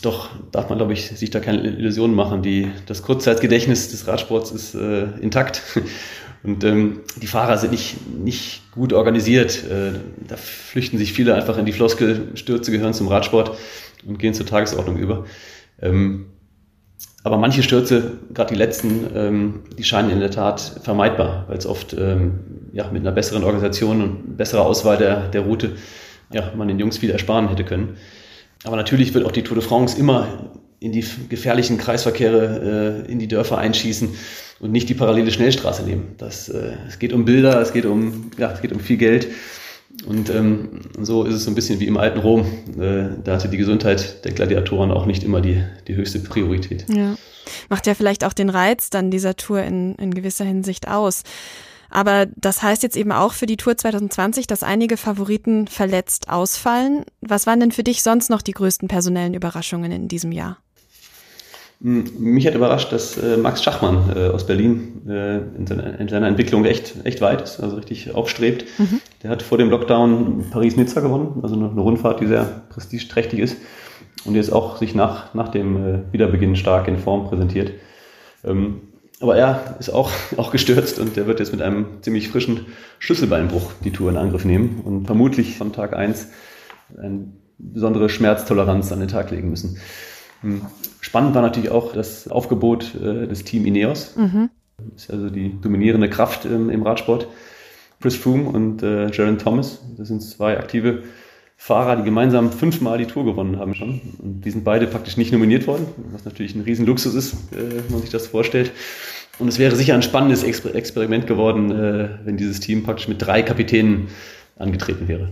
doch 0.02 0.30
darf 0.52 0.68
man, 0.68 0.78
glaube 0.78 0.92
ich, 0.92 1.08
sich 1.08 1.30
da 1.30 1.40
keine 1.40 1.62
Illusionen 1.62 2.16
machen. 2.16 2.42
Die, 2.42 2.70
das 2.86 3.02
Kurzzeitgedächtnis 3.02 3.90
des 3.90 4.06
Radsports 4.06 4.50
ist 4.50 4.74
äh, 4.74 5.04
intakt. 5.20 5.62
Und 6.42 6.62
ähm, 6.62 7.00
die 7.16 7.26
Fahrer 7.26 7.56
sind 7.56 7.70
nicht, 7.70 7.96
nicht 8.10 8.70
gut 8.72 8.92
organisiert. 8.92 9.64
Äh, 9.64 9.92
da 10.28 10.36
flüchten 10.36 10.98
sich 10.98 11.14
viele 11.14 11.34
einfach 11.34 11.56
in 11.56 11.64
die 11.64 11.72
Floskel, 11.72 12.28
Stürze 12.34 12.70
gehören 12.70 12.92
zum 12.92 13.08
Radsport 13.08 13.56
und 14.04 14.18
gehen 14.18 14.34
zur 14.34 14.44
Tagesordnung 14.44 14.98
über. 14.98 15.24
Ähm, 15.80 16.26
aber 17.24 17.38
manche 17.38 17.62
Stürze, 17.62 18.18
gerade 18.34 18.52
die 18.52 18.58
letzten, 18.58 19.06
ähm, 19.14 19.60
die 19.78 19.84
scheinen 19.84 20.10
in 20.10 20.20
der 20.20 20.30
Tat 20.30 20.80
vermeidbar, 20.82 21.44
weil 21.48 21.56
es 21.56 21.66
oft 21.66 21.94
ähm, 21.94 22.40
ja, 22.72 22.90
mit 22.90 23.00
einer 23.00 23.12
besseren 23.12 23.44
Organisation 23.44 24.02
und 24.02 24.36
besserer 24.36 24.66
Auswahl 24.66 24.98
der, 24.98 25.28
der 25.28 25.40
Route 25.40 25.72
ja, 26.32 26.52
man 26.54 26.68
den 26.68 26.78
Jungs 26.78 26.98
viel 26.98 27.10
ersparen 27.10 27.48
hätte 27.48 27.64
können. 27.64 27.96
Aber 28.64 28.76
natürlich 28.76 29.14
wird 29.14 29.24
auch 29.24 29.32
die 29.32 29.42
Tour 29.42 29.56
de 29.56 29.66
France 29.66 29.98
immer 29.98 30.50
in 30.80 30.92
die 30.92 31.04
gefährlichen 31.30 31.78
Kreisverkehre 31.78 33.04
äh, 33.06 33.10
in 33.10 33.18
die 33.18 33.28
Dörfer 33.28 33.56
einschießen 33.56 34.10
und 34.60 34.72
nicht 34.72 34.88
die 34.88 34.94
parallele 34.94 35.30
Schnellstraße 35.30 35.82
nehmen. 35.82 36.14
Das, 36.18 36.50
äh, 36.50 36.74
es 36.86 36.98
geht 36.98 37.14
um 37.14 37.24
Bilder, 37.24 37.60
es 37.60 37.72
geht 37.72 37.86
um, 37.86 38.30
ja, 38.36 38.52
es 38.52 38.60
geht 38.60 38.72
um 38.72 38.80
viel 38.80 38.98
Geld. 38.98 39.28
Und 40.06 40.30
ähm, 40.30 40.82
so 41.00 41.24
ist 41.24 41.34
es 41.34 41.44
so 41.44 41.50
ein 41.50 41.54
bisschen 41.54 41.80
wie 41.80 41.86
im 41.86 41.96
alten 41.96 42.18
Rom. 42.18 42.46
Äh, 42.78 43.16
da 43.22 43.34
hatte 43.34 43.48
die 43.48 43.56
Gesundheit 43.56 44.24
der 44.24 44.32
Gladiatoren 44.32 44.90
auch 44.90 45.06
nicht 45.06 45.24
immer 45.24 45.40
die, 45.40 45.62
die 45.88 45.96
höchste 45.96 46.18
Priorität. 46.20 46.84
Ja. 46.88 47.16
Macht 47.68 47.86
ja 47.86 47.94
vielleicht 47.94 48.24
auch 48.24 48.32
den 48.32 48.50
Reiz 48.50 48.90
dann 48.90 49.10
dieser 49.10 49.36
Tour 49.36 49.62
in, 49.62 49.94
in 49.96 50.14
gewisser 50.14 50.44
Hinsicht 50.44 50.88
aus. 50.88 51.22
Aber 51.90 52.26
das 52.34 52.62
heißt 52.62 52.82
jetzt 52.82 52.96
eben 52.96 53.12
auch 53.12 53.32
für 53.32 53.46
die 53.46 53.56
Tour 53.56 53.76
2020, 53.76 54.46
dass 54.46 54.62
einige 54.62 54.96
Favoriten 54.96 55.68
verletzt 55.68 56.28
ausfallen. 56.28 57.04
Was 57.20 57.46
waren 57.46 57.60
denn 57.60 57.72
für 57.72 57.84
dich 57.84 58.02
sonst 58.02 58.30
noch 58.30 58.42
die 58.42 58.52
größten 58.52 58.88
personellen 58.88 59.34
Überraschungen 59.34 59.92
in 59.92 60.08
diesem 60.08 60.32
Jahr? 60.32 60.58
Hm, 61.84 62.04
mich 62.18 62.46
hat 62.46 62.54
überrascht, 62.54 62.92
dass 62.92 63.18
äh, 63.18 63.36
Max 63.36 63.62
Schachmann 63.62 64.10
äh, 64.16 64.28
aus 64.30 64.46
Berlin 64.46 65.02
äh, 65.06 65.36
in, 65.36 65.66
seiner, 65.66 66.00
in, 66.00 66.08
seiner, 66.08 66.28
Entwicklung 66.28 66.64
echt, 66.64 66.94
echt 67.04 67.20
weit 67.20 67.42
ist, 67.42 67.60
also 67.60 67.76
richtig 67.76 68.14
aufstrebt. 68.14 68.64
Mhm. 68.78 69.00
Der 69.22 69.28
hat 69.28 69.42
vor 69.42 69.58
dem 69.58 69.68
Lockdown 69.68 70.46
Paris-Nizza 70.50 71.02
gewonnen, 71.02 71.40
also 71.42 71.54
eine, 71.56 71.68
eine, 71.68 71.80
Rundfahrt, 71.82 72.20
die 72.20 72.26
sehr 72.26 72.62
prestigeträchtig 72.70 73.38
ist 73.38 73.58
und 74.24 74.34
jetzt 74.34 74.50
auch 74.50 74.78
sich 74.78 74.94
nach, 74.94 75.34
nach 75.34 75.50
dem 75.50 76.04
Wiederbeginn 76.10 76.56
stark 76.56 76.88
in 76.88 76.96
Form 76.96 77.28
präsentiert. 77.28 77.72
Ähm, 78.44 78.80
aber 79.20 79.36
er 79.36 79.76
ist 79.78 79.90
auch, 79.90 80.10
auch 80.38 80.50
gestürzt 80.52 80.98
und 80.98 81.16
der 81.16 81.26
wird 81.26 81.38
jetzt 81.38 81.52
mit 81.52 81.60
einem 81.60 82.00
ziemlich 82.00 82.30
frischen 82.30 82.64
Schlüsselbeinbruch 82.98 83.72
die 83.84 83.90
Tour 83.90 84.08
in 84.08 84.16
Angriff 84.16 84.46
nehmen 84.46 84.80
und 84.82 85.04
vermutlich 85.04 85.58
von 85.58 85.74
Tag 85.74 85.94
1 85.94 86.28
eine 86.96 87.26
besondere 87.58 88.08
Schmerztoleranz 88.08 88.90
an 88.90 89.00
den 89.00 89.08
Tag 89.08 89.30
legen 89.30 89.50
müssen. 89.50 89.76
Hm. 90.44 90.62
Spannend 91.00 91.34
war 91.34 91.42
natürlich 91.42 91.70
auch 91.70 91.92
das 91.92 92.28
Aufgebot 92.28 92.94
äh, 92.94 93.26
des 93.26 93.44
Team 93.44 93.66
Ineos. 93.66 94.14
Mhm. 94.16 94.50
Das 94.94 95.04
ist 95.04 95.10
also 95.10 95.30
die 95.30 95.60
dominierende 95.60 96.08
Kraft 96.08 96.44
ähm, 96.44 96.70
im 96.70 96.82
Radsport. 96.82 97.28
Chris 98.00 98.16
Froome 98.16 98.50
und 98.50 98.82
äh, 98.82 99.10
Jaron 99.10 99.38
Thomas, 99.38 99.80
das 99.96 100.08
sind 100.08 100.22
zwei 100.22 100.58
aktive 100.58 101.04
Fahrer, 101.56 101.96
die 101.96 102.02
gemeinsam 102.02 102.52
fünfmal 102.52 102.98
die 102.98 103.06
Tour 103.06 103.24
gewonnen 103.24 103.58
haben 103.58 103.74
schon. 103.74 104.00
Und 104.18 104.42
die 104.44 104.50
sind 104.50 104.64
beide 104.64 104.86
praktisch 104.86 105.16
nicht 105.16 105.32
nominiert 105.32 105.66
worden, 105.66 105.86
was 106.12 106.24
natürlich 106.24 106.54
ein 106.54 106.62
Riesenluxus 106.62 107.14
ist, 107.14 107.32
äh, 107.52 107.56
wenn 107.84 107.90
man 107.90 108.00
sich 108.00 108.10
das 108.10 108.26
vorstellt. 108.26 108.72
Und 109.38 109.48
es 109.48 109.58
wäre 109.58 109.74
sicher 109.74 109.94
ein 109.94 110.02
spannendes 110.02 110.42
Exper 110.42 110.74
Experiment 110.74 111.26
geworden, 111.26 111.70
äh, 111.70 112.08
wenn 112.24 112.36
dieses 112.36 112.60
Team 112.60 112.82
praktisch 112.82 113.08
mit 113.08 113.22
drei 113.22 113.42
Kapitänen 113.42 114.08
angetreten 114.56 115.08
wäre 115.08 115.30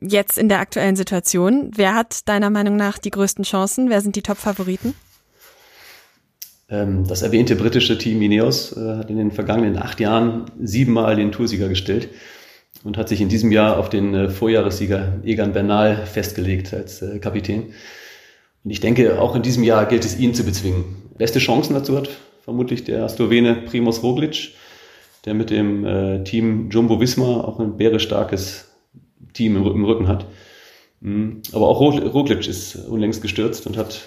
jetzt 0.00 0.38
in 0.38 0.48
der 0.48 0.60
aktuellen 0.60 0.96
Situation. 0.96 1.70
Wer 1.74 1.94
hat 1.94 2.28
deiner 2.28 2.50
Meinung 2.50 2.76
nach 2.76 2.98
die 2.98 3.10
größten 3.10 3.44
Chancen? 3.44 3.90
Wer 3.90 4.00
sind 4.00 4.16
die 4.16 4.22
Top-Favoriten? 4.22 4.94
Ähm, 6.70 7.06
das 7.06 7.22
erwähnte 7.22 7.56
britische 7.56 7.96
Team 7.98 8.20
Ineos 8.20 8.76
äh, 8.76 8.96
hat 8.96 9.10
in 9.10 9.16
den 9.16 9.30
vergangenen 9.30 9.78
acht 9.78 10.00
Jahren 10.00 10.46
siebenmal 10.62 11.16
den 11.16 11.32
Toursieger 11.32 11.68
gestellt 11.68 12.08
und 12.84 12.96
hat 12.96 13.08
sich 13.08 13.20
in 13.20 13.28
diesem 13.28 13.50
Jahr 13.50 13.78
auf 13.78 13.88
den 13.88 14.14
äh, 14.14 14.28
Vorjahressieger 14.28 15.20
Egan 15.24 15.52
Bernal 15.52 16.06
festgelegt 16.06 16.74
als 16.74 17.00
äh, 17.00 17.18
Kapitän. 17.18 17.72
Und 18.64 18.70
ich 18.70 18.80
denke, 18.80 19.20
auch 19.20 19.34
in 19.34 19.42
diesem 19.42 19.62
Jahr 19.64 19.86
gilt 19.86 20.04
es, 20.04 20.18
ihn 20.18 20.34
zu 20.34 20.44
bezwingen. 20.44 20.84
Beste 21.16 21.38
Chancen 21.38 21.74
dazu 21.74 21.96
hat 21.96 22.10
vermutlich 22.44 22.84
der 22.84 23.08
Slowene 23.08 23.54
Primoz 23.54 24.02
Roglic, 24.02 24.52
der 25.24 25.34
mit 25.34 25.50
dem 25.50 26.24
Team 26.24 26.70
Jumbo 26.70 27.00
Visma 27.00 27.40
auch 27.42 27.58
ein 27.58 27.76
bärenstarkes 27.76 28.67
Team 29.38 29.56
im, 29.56 29.84
Rücken 29.84 30.08
hat. 30.08 30.26
Mhm. 31.00 31.42
Aber 31.52 31.68
auch 31.68 31.80
Roglic 31.80 32.48
ist 32.48 32.74
unlängst 32.74 33.22
gestürzt 33.22 33.66
und 33.68 33.76
hat 33.76 34.02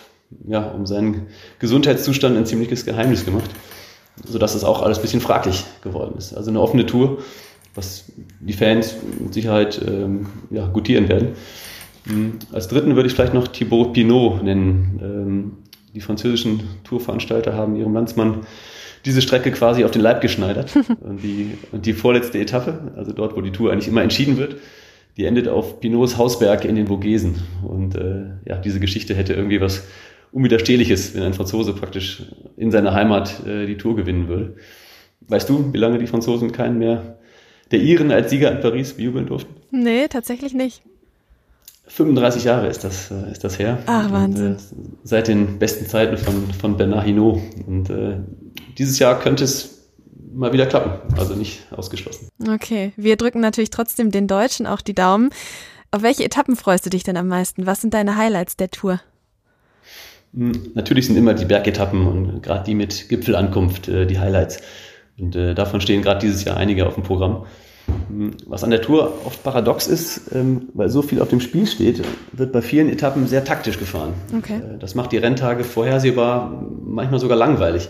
ja, 0.46 0.70
um 0.72 0.86
seinen 0.86 1.28
Gesundheitszustand 1.60 2.38
ein 2.38 2.46
ziemliches 2.46 2.86
Geheimnis 2.86 3.24
gemacht, 3.24 3.50
sodass 4.26 4.56
es 4.56 4.66
auch 4.66 4.82
alles 4.82 4.98
ein 4.98 5.02
bisschen 5.02 5.22
fraglich 5.22 5.64
geworden 5.84 6.16
ist. 6.18 6.34
Also 6.34 6.50
eine 6.50 6.60
offene 6.60 6.86
Tour, 6.86 7.20
was 7.76 8.06
die 8.42 8.54
Fans 8.54 8.96
mit 9.20 9.34
Sicherheit 9.34 9.82
ähm, 9.88 10.28
ja, 10.50 10.68
gutieren 10.68 11.08
werden. 11.08 11.30
Mhm. 12.06 12.40
Als 12.52 12.68
dritten 12.68 12.96
würde 12.96 13.08
ich 13.08 13.16
vielleicht 13.16 13.34
noch 13.34 13.48
Thibaut 13.48 13.94
Pinot 13.94 14.44
nennen. 14.44 15.00
Ähm, 15.02 15.52
die 15.94 16.02
französischen 16.02 16.62
Tourveranstalter 16.84 17.54
haben 17.54 17.78
ihrem 17.78 17.94
Landsmann 17.94 18.46
diese 19.06 19.22
Strecke 19.22 19.52
quasi 19.52 19.86
auf 19.86 19.92
den 19.92 20.02
Leib 20.02 20.20
geschneidert. 20.20 20.76
und, 21.00 21.24
die, 21.24 21.52
und 21.72 21.86
die 21.86 21.94
vorletzte 21.94 22.38
Etappe, 22.40 22.92
also 22.98 23.14
dort, 23.14 23.36
wo 23.36 23.42
die 23.42 23.52
Tour 23.52 23.72
eigentlich 23.72 23.88
immer 23.88 24.02
entschieden 24.02 24.38
wird, 24.38 24.58
die 25.18 25.26
endet 25.26 25.48
auf 25.48 25.80
Pinots 25.80 26.18
Hausberg 26.18 26.66
in 26.66 26.76
den 26.76 26.88
Vogesen. 26.88 27.36
Und 27.68 27.96
äh, 27.96 28.26
ja, 28.46 28.58
diese 28.58 28.80
Geschichte 28.80 29.16
hätte 29.16 29.34
irgendwie 29.34 29.62
was 29.62 29.84
Unwiderstehliches, 30.32 31.14
wenn 31.14 31.24
ein 31.24 31.34
Franzose 31.34 31.74
praktisch 31.74 32.24
in 32.56 32.72
seiner 32.72 32.94
Heimat 32.94 33.46
äh, 33.46 33.66
die 33.66 33.78
Tour 33.78 33.96
gewinnen 33.96 34.28
würde. 34.28 34.56
Weißt 35.28 35.50
du, 35.50 35.74
wie 35.74 35.78
lange 35.78 36.00
die 36.00 36.08
Franzosen 36.08 36.52
keinen 36.52 36.78
mehr 36.78 37.18
der 37.72 37.80
Iren 37.80 38.12
als 38.12 38.30
Sieger 38.30 38.52
in 38.52 38.62
Paris 38.62 38.94
bejubeln 38.94 39.28
durften? 39.28 39.54
Nee, 39.72 40.08
tatsächlich 40.08 40.54
nicht. 40.54 40.84
35 41.88 42.46
Jahre 42.46 42.68
ist 42.68 42.86
das, 42.86 43.12
äh, 43.12 43.32
ist 43.32 43.44
das 43.44 43.60
her. 43.60 43.80
Ach, 43.86 44.10
Wahnsinn. 44.12 44.52
Und, 44.54 44.56
äh, 44.56 44.90
seit 45.04 45.28
den 45.28 45.60
besten 45.60 45.86
Zeiten 45.88 46.18
von, 46.18 46.54
von 46.54 46.78
Bernard 46.78 47.06
Hinault. 47.06 47.42
Und 47.68 47.90
äh, 47.90 48.18
dieses 48.78 48.98
Jahr 49.00 49.20
könnte 49.20 49.44
es 49.44 49.81
mal 50.34 50.54
wieder 50.54 50.66
klappen. 50.66 51.14
Also 51.18 51.36
nicht 51.36 51.62
ausgeschlossen. 51.72 52.30
Okay, 52.48 52.94
wir 52.98 53.18
drücken 53.18 53.40
natürlich 53.40 53.70
trotzdem 53.70 54.12
den 54.12 54.28
Deutschen 54.28 54.66
auch 54.66 54.82
die 54.82 54.96
Daumen. 54.96 55.30
Auf 55.92 56.04
welche 56.04 56.24
Etappen 56.24 56.56
freust 56.56 56.86
du 56.86 56.90
dich 56.90 57.04
denn 57.04 57.18
am 57.18 57.28
meisten? 57.28 57.66
Was 57.66 57.82
sind 57.82 57.94
deine 57.94 58.16
Highlights 58.16 58.56
der 58.56 58.70
Tour? 58.70 59.02
Hm, 60.34 60.72
natürlich 60.74 61.08
sind 61.08 61.18
immer 61.18 61.34
die 61.34 61.46
Bergetappen 61.46 62.08
und 62.08 62.44
gerade 62.44 62.64
die 62.64 62.76
mit 62.76 63.10
Gipfelankunft 63.10 63.88
äh, 63.88 64.06
die 64.06 64.20
Highlights. 64.20 64.62
Und 65.20 65.36
äh, 65.36 65.54
davon 65.54 65.82
stehen 65.82 66.02
gerade 66.02 66.22
dieses 66.22 66.46
Jahr 66.46 66.58
einige 66.58 66.88
auf 66.88 66.96
dem 66.96 67.04
Programm. 67.04 67.46
Was 68.46 68.64
an 68.64 68.70
der 68.72 68.82
Tour 68.82 69.14
oft 69.26 69.44
paradox 69.44 69.88
ist, 69.88 70.34
ähm, 70.34 70.70
weil 70.74 70.90
so 70.90 71.02
viel 71.02 71.22
auf 71.22 71.30
dem 71.30 71.42
Spiel 71.42 71.68
steht, 71.68 72.02
wird 72.32 72.52
bei 72.52 72.62
vielen 72.62 72.90
Etappen 72.90 73.28
sehr 73.28 73.44
taktisch 73.44 73.80
gefahren. 73.80 74.14
Okay. 74.38 74.58
Äh, 74.58 74.78
das 74.80 74.96
macht 74.96 75.12
die 75.12 75.18
Renntage 75.18 75.64
vorhersehbar, 75.64 76.66
manchmal 76.84 77.20
sogar 77.20 77.38
langweilig, 77.38 77.90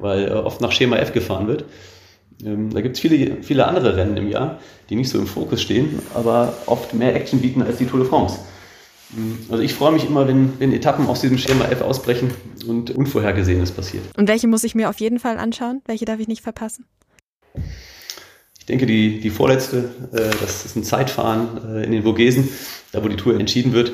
weil 0.00 0.28
äh, 0.28 0.32
oft 0.32 0.60
nach 0.60 0.72
Schema 0.72 0.96
F 0.96 1.12
gefahren 1.12 1.48
wird. 1.48 1.64
Ähm, 2.44 2.70
da 2.70 2.80
gibt 2.80 2.96
es 2.96 3.00
viele, 3.00 3.42
viele 3.42 3.66
andere 3.66 3.96
Rennen 3.96 4.16
im 4.16 4.28
Jahr, 4.28 4.58
die 4.90 4.96
nicht 4.96 5.10
so 5.10 5.18
im 5.18 5.26
Fokus 5.26 5.60
stehen, 5.60 5.98
aber 6.14 6.54
oft 6.66 6.94
mehr 6.94 7.14
Action 7.14 7.40
bieten 7.40 7.62
als 7.62 7.78
die 7.78 7.86
Tour 7.86 8.00
de 8.00 8.08
France. 8.08 8.38
Hm, 9.14 9.38
also 9.50 9.62
ich 9.62 9.74
freue 9.74 9.92
mich 9.92 10.06
immer, 10.06 10.28
wenn, 10.28 10.58
wenn 10.60 10.72
Etappen 10.72 11.06
aus 11.06 11.20
diesem 11.20 11.38
Schema 11.38 11.64
F 11.66 11.82
ausbrechen 11.82 12.30
und 12.66 12.90
Unvorhergesehenes 12.90 13.72
passiert. 13.72 14.04
Und 14.16 14.28
welche 14.28 14.46
muss 14.46 14.64
ich 14.64 14.74
mir 14.74 14.88
auf 14.88 15.00
jeden 15.00 15.18
Fall 15.18 15.38
anschauen? 15.38 15.82
Welche 15.86 16.04
darf 16.04 16.20
ich 16.20 16.28
nicht 16.28 16.42
verpassen? 16.42 16.84
Ich 18.68 18.70
denke, 18.70 18.84
die, 18.84 19.18
die 19.18 19.30
vorletzte, 19.30 19.88
äh, 20.12 20.28
das 20.42 20.66
ist 20.66 20.76
ein 20.76 20.84
Zeitfahren 20.84 21.74
äh, 21.74 21.84
in 21.84 21.90
den 21.90 22.02
Vogesen, 22.02 22.50
da 22.92 23.02
wo 23.02 23.08
die 23.08 23.16
Tour 23.16 23.40
entschieden 23.40 23.72
wird. 23.72 23.92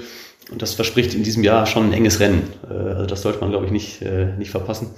Und 0.51 0.63
das 0.63 0.75
verspricht 0.75 1.15
in 1.15 1.23
diesem 1.23 1.45
Jahr 1.45 1.67
schon 1.67 1.87
ein 1.87 1.93
enges 1.93 2.19
Rennen. 2.19 2.53
Äh, 2.69 2.73
also 2.73 3.07
das 3.07 3.23
sollte 3.23 3.39
man, 3.39 3.51
glaube 3.51 3.67
ich, 3.67 3.71
nicht, 3.71 4.03
äh, 4.03 4.37
nicht 4.37 4.51
verpassen. 4.51 4.91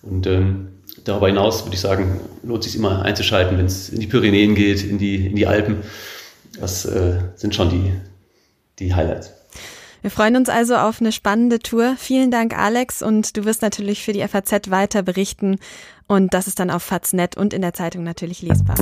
Und 0.00 0.28
ähm, 0.28 0.68
darüber 1.02 1.26
hinaus 1.26 1.64
würde 1.64 1.74
ich 1.74 1.80
sagen, 1.80 2.20
lohnt 2.44 2.62
sich 2.62 2.76
immer 2.76 3.02
einzuschalten, 3.02 3.58
wenn 3.58 3.66
es 3.66 3.88
in 3.88 3.98
die 3.98 4.06
Pyrenäen 4.06 4.54
geht, 4.54 4.84
in 4.84 4.96
die, 4.96 5.26
in 5.26 5.34
die 5.34 5.48
Alpen. 5.48 5.78
Das 6.60 6.84
äh, 6.84 7.18
sind 7.34 7.52
schon 7.52 7.68
die, 7.70 7.94
die 8.78 8.94
Highlights. 8.94 9.35
Wir 10.06 10.12
freuen 10.12 10.36
uns 10.36 10.48
also 10.48 10.76
auf 10.76 11.00
eine 11.00 11.10
spannende 11.10 11.58
Tour. 11.58 11.96
Vielen 11.98 12.30
Dank, 12.30 12.56
Alex. 12.56 13.02
Und 13.02 13.36
du 13.36 13.44
wirst 13.44 13.60
natürlich 13.60 14.04
für 14.04 14.12
die 14.12 14.20
FAZ 14.20 14.70
weiter 14.70 15.02
berichten. 15.02 15.58
Und 16.06 16.32
das 16.32 16.46
ist 16.46 16.60
dann 16.60 16.70
auf 16.70 16.84
Faznet 16.84 17.36
und 17.36 17.52
in 17.52 17.60
der 17.60 17.72
Zeitung 17.72 18.04
natürlich 18.04 18.40
lesbar. 18.40 18.76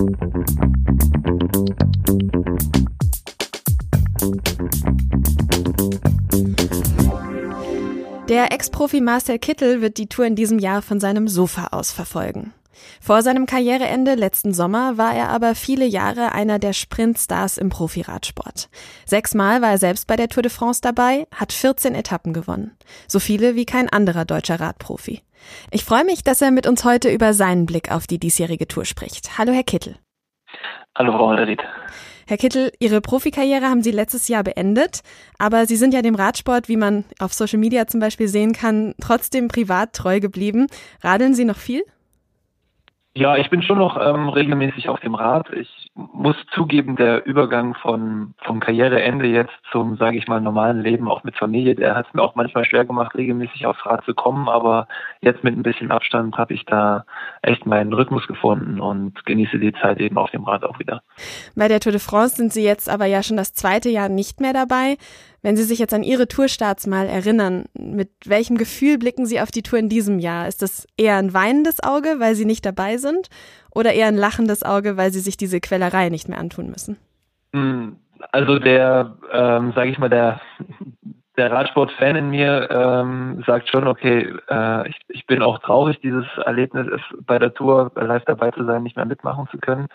Der 8.28 8.52
Ex-Profi 8.52 9.00
Marcel 9.00 9.38
Kittel 9.38 9.81
wird 9.81 9.97
die 9.97 10.09
Tour 10.11 10.26
in 10.26 10.37
diesem 10.37 10.59
Jahr 10.59 10.83
von 10.83 11.00
seinem 11.00 11.26
Sofa 11.26 11.69
aus 11.69 11.90
verfolgen. 11.90 12.52
Vor 13.00 13.23
seinem 13.23 13.47
Karriereende 13.47 14.14
letzten 14.14 14.54
Sommer 14.54 14.99
war 14.99 15.14
er 15.14 15.28
aber 15.28 15.54
viele 15.54 15.85
Jahre 15.85 16.33
einer 16.33 16.59
der 16.59 16.73
Sprintstars 16.73 17.59
im 17.59 17.69
Profiradsport. 17.69 18.69
Sechsmal 19.07 19.62
war 19.62 19.71
er 19.71 19.78
selbst 19.78 20.07
bei 20.07 20.16
der 20.16 20.28
Tour 20.28 20.43
de 20.43 20.50
France 20.50 20.81
dabei, 20.83 21.26
hat 21.35 21.52
14 21.52 21.95
Etappen 21.95 22.33
gewonnen. 22.33 22.76
So 23.09 23.19
viele 23.21 23.54
wie 23.54 23.66
kein 23.66 23.88
anderer 23.88 24.25
deutscher 24.25 24.61
Radprofi. 24.61 25.23
Ich 25.71 25.85
freue 25.85 26.04
mich, 26.04 26.25
dass 26.25 26.40
er 26.40 26.50
mit 26.50 26.66
uns 26.66 26.85
heute 26.85 27.11
über 27.11 27.35
seinen 27.35 27.66
Blick 27.66 27.90
auf 27.90 28.07
die 28.07 28.19
diesjährige 28.19 28.66
Tour 28.66 28.85
spricht. 28.85 29.38
Hallo, 29.38 29.52
Herr 29.52 29.64
Kittel. 29.64 29.97
Hallo, 30.97 31.12
Frau 31.12 31.28
Holderried. 31.28 31.61
Herr 32.26 32.38
Kittel, 32.38 32.73
Ihre 32.78 33.00
Profikarriere 33.00 33.66
haben 33.66 33.83
Sie 33.83 33.90
letztes 33.90 34.28
Jahr 34.28 34.43
beendet, 34.43 35.00
aber 35.38 35.66
Sie 35.66 35.76
sind 35.76 35.93
ja 35.93 36.00
dem 36.00 36.14
Radsport, 36.14 36.69
wie 36.69 36.76
man 36.76 37.04
auf 37.19 37.35
Social 37.35 37.59
Media 37.59 37.87
zum 37.87 38.00
Beispiel 38.00 38.28
sehen 38.28 38.52
kann, 38.52 38.95
trotzdem 39.00 39.49
privat 39.49 39.93
treu 39.93 40.21
geblieben. 40.21 40.69
Radeln 41.02 41.35
Sie 41.35 41.45
noch 41.45 41.59
viel? 41.59 41.85
Ja, 43.16 43.37
ich 43.37 43.49
bin 43.49 43.62
schon 43.62 43.78
noch 43.78 43.97
ähm, 43.97 44.28
regelmäßig 44.28 44.88
auf 44.88 44.99
dem 44.99 45.14
Rad. 45.14 45.49
Ich 45.52 45.92
muss 45.94 46.35
zugeben, 46.52 46.97
der 46.97 47.25
Übergang 47.25 47.75
von 47.75 48.35
vom 48.42 48.59
Karriereende 48.59 49.28
jetzt 49.28 49.52
zum, 49.71 49.97
sage 49.97 50.18
ich 50.18 50.26
mal, 50.26 50.40
normalen 50.40 50.80
Leben 50.80 51.09
auch 51.09 51.23
mit 51.23 51.37
Familie, 51.37 51.76
der 51.76 51.94
hat 51.94 52.09
es 52.09 52.14
mir 52.14 52.23
auch 52.23 52.35
manchmal 52.35 52.64
schwer 52.64 52.85
gemacht, 52.85 53.14
regelmäßig 53.14 53.66
aufs 53.66 53.87
Rad 53.87 54.04
zu 54.04 54.14
kommen. 54.14 54.49
Aber 54.49 54.88
jetzt 55.21 55.44
mit 55.44 55.56
ein 55.56 55.62
bisschen 55.62 55.92
Abstand 55.92 56.37
habe 56.37 56.54
ich 56.54 56.64
da 56.64 57.04
echt 57.42 57.66
meinen 57.66 57.92
Rhythmus 57.92 58.26
gefunden 58.26 58.80
und 58.80 59.25
genieße 59.25 59.61
die 59.61 59.73
Zeit 59.75 60.00
eben 60.00 60.18
auf 60.18 60.33
dem 60.33 60.42
Rad 60.42 60.64
auch 60.64 60.80
wieder. 60.80 61.02
Bei 61.54 61.68
der 61.68 61.78
Tour 61.78 61.92
de 61.92 62.00
France 62.00 62.35
sind 62.35 62.52
Sie 62.52 62.64
jetzt 62.64 62.90
aber 62.90 63.06
ja 63.06 63.23
schon 63.23 63.37
das 63.37 63.54
zweite 63.54 63.90
Jahr 63.90 64.09
nicht 64.09 64.40
mehr 64.40 64.52
dabei. 64.52 64.97
Wenn 65.44 65.56
Sie 65.56 65.62
sich 65.64 65.78
jetzt 65.78 65.92
an 65.92 66.02
Ihre 66.02 66.26
Tourstarts 66.26 66.86
mal 66.86 67.06
erinnern, 67.06 67.66
mit 67.78 68.08
welchem 68.24 68.56
Gefühl 68.56 68.96
blicken 68.96 69.26
Sie 69.26 69.42
auf 69.42 69.50
die 69.50 69.60
Tour 69.62 69.78
in 69.78 69.90
diesem 69.90 70.18
Jahr? 70.18 70.48
Ist 70.48 70.62
das 70.62 70.86
eher 70.96 71.16
ein 71.16 71.34
weinendes 71.34 71.82
Auge, 71.82 72.16
weil 72.18 72.34
Sie 72.34 72.46
nicht 72.46 72.64
dabei 72.64 72.96
sind? 72.96 73.28
Oder 73.70 73.92
eher 73.92 74.06
ein 74.08 74.16
lachendes 74.16 74.62
Auge, 74.62 74.96
weil 74.96 75.12
Sie 75.12 75.20
sich 75.20 75.36
diese 75.36 75.60
Quellerei 75.60 76.08
nicht 76.08 76.30
mehr 76.30 76.38
antun 76.38 76.70
müssen? 76.70 76.96
Hm, 77.52 77.96
also 78.32 78.58
der, 78.58 79.18
ähm, 79.34 79.74
sage 79.76 79.90
ich 79.90 79.98
mal, 79.98 80.08
der, 80.08 80.40
der 81.36 81.52
Radsport-Fan 81.52 82.16
in 82.16 82.30
mir 82.30 82.70
ähm, 82.70 83.44
sagt 83.46 83.68
schon, 83.68 83.86
okay, 83.86 84.32
äh, 84.48 84.88
ich, 84.88 84.96
ich 85.08 85.26
bin 85.26 85.42
auch 85.42 85.58
traurig, 85.58 86.00
dieses 86.00 86.24
Erlebnis 86.46 86.86
bei 87.26 87.38
der 87.38 87.52
Tour 87.52 87.92
live 87.96 88.24
dabei 88.24 88.50
zu 88.52 88.64
sein, 88.64 88.82
nicht 88.82 88.96
mehr 88.96 89.04
mitmachen 89.04 89.46
zu 89.50 89.58
können, 89.58 89.88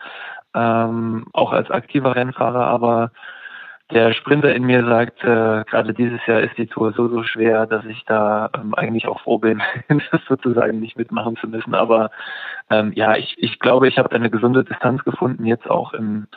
ähm, 0.53 1.25
auch 1.33 1.53
als 1.53 1.71
aktiver 1.71 2.15
Rennfahrer, 2.15 2.67
aber 2.67 3.09
der 3.91 4.13
Sprinter 4.13 4.53
in 4.53 4.65
mir 4.65 4.85
sagt, 4.85 5.23
äh, 5.23 5.63
gerade 5.65 5.93
dieses 5.93 6.19
Jahr 6.27 6.41
ist 6.41 6.57
die 6.57 6.67
Tour 6.67 6.93
so, 6.93 7.07
so 7.07 7.23
schwer, 7.23 7.65
dass 7.65 7.85
ich 7.85 8.03
da 8.05 8.49
ähm, 8.55 8.75
eigentlich 8.75 9.07
auch 9.07 9.21
froh 9.21 9.39
bin, 9.39 9.61
das 9.87 10.21
sozusagen 10.27 10.79
nicht 10.79 10.97
mitmachen 10.97 11.35
zu 11.37 11.47
müssen. 11.47 11.73
Aber 11.73 12.11
ähm, 12.69 12.91
ja, 12.93 13.15
ich, 13.15 13.35
ich 13.39 13.59
glaube, 13.59 13.87
ich 13.87 13.97
habe 13.97 14.11
eine 14.11 14.29
gesunde 14.29 14.63
Distanz 14.63 15.03
gefunden, 15.03 15.45
jetzt 15.45 15.67
auch 15.67 15.93
im, 15.93 16.27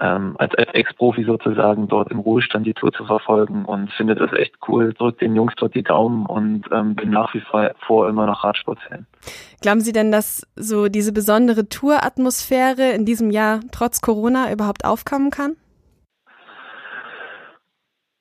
ähm, 0.00 0.36
als 0.38 0.52
Ex-Profi 0.54 1.24
sozusagen 1.24 1.88
dort 1.88 2.10
im 2.10 2.18
Ruhestand 2.18 2.66
die 2.66 2.74
Tour 2.74 2.92
zu 2.92 3.06
verfolgen 3.06 3.64
und 3.64 3.90
finde 3.92 4.14
das 4.14 4.32
echt 4.34 4.56
cool, 4.68 4.92
drückt 4.92 5.22
den 5.22 5.34
Jungs 5.34 5.54
dort 5.56 5.74
die 5.74 5.82
Daumen 5.82 6.26
und 6.26 6.64
ähm, 6.72 6.94
bin 6.94 7.08
nach 7.08 7.32
wie 7.32 7.42
vor 7.86 8.08
immer 8.08 8.26
noch 8.26 8.44
Radsportfan. 8.44 9.06
Glauben 9.62 9.80
Sie 9.80 9.92
denn, 9.92 10.12
dass 10.12 10.46
so 10.56 10.88
diese 10.88 11.12
besondere 11.12 11.70
Touratmosphäre 11.70 12.90
in 12.90 13.06
diesem 13.06 13.30
Jahr 13.30 13.60
trotz 13.70 14.02
Corona 14.02 14.52
überhaupt 14.52 14.84
aufkommen 14.84 15.30
kann? 15.30 15.56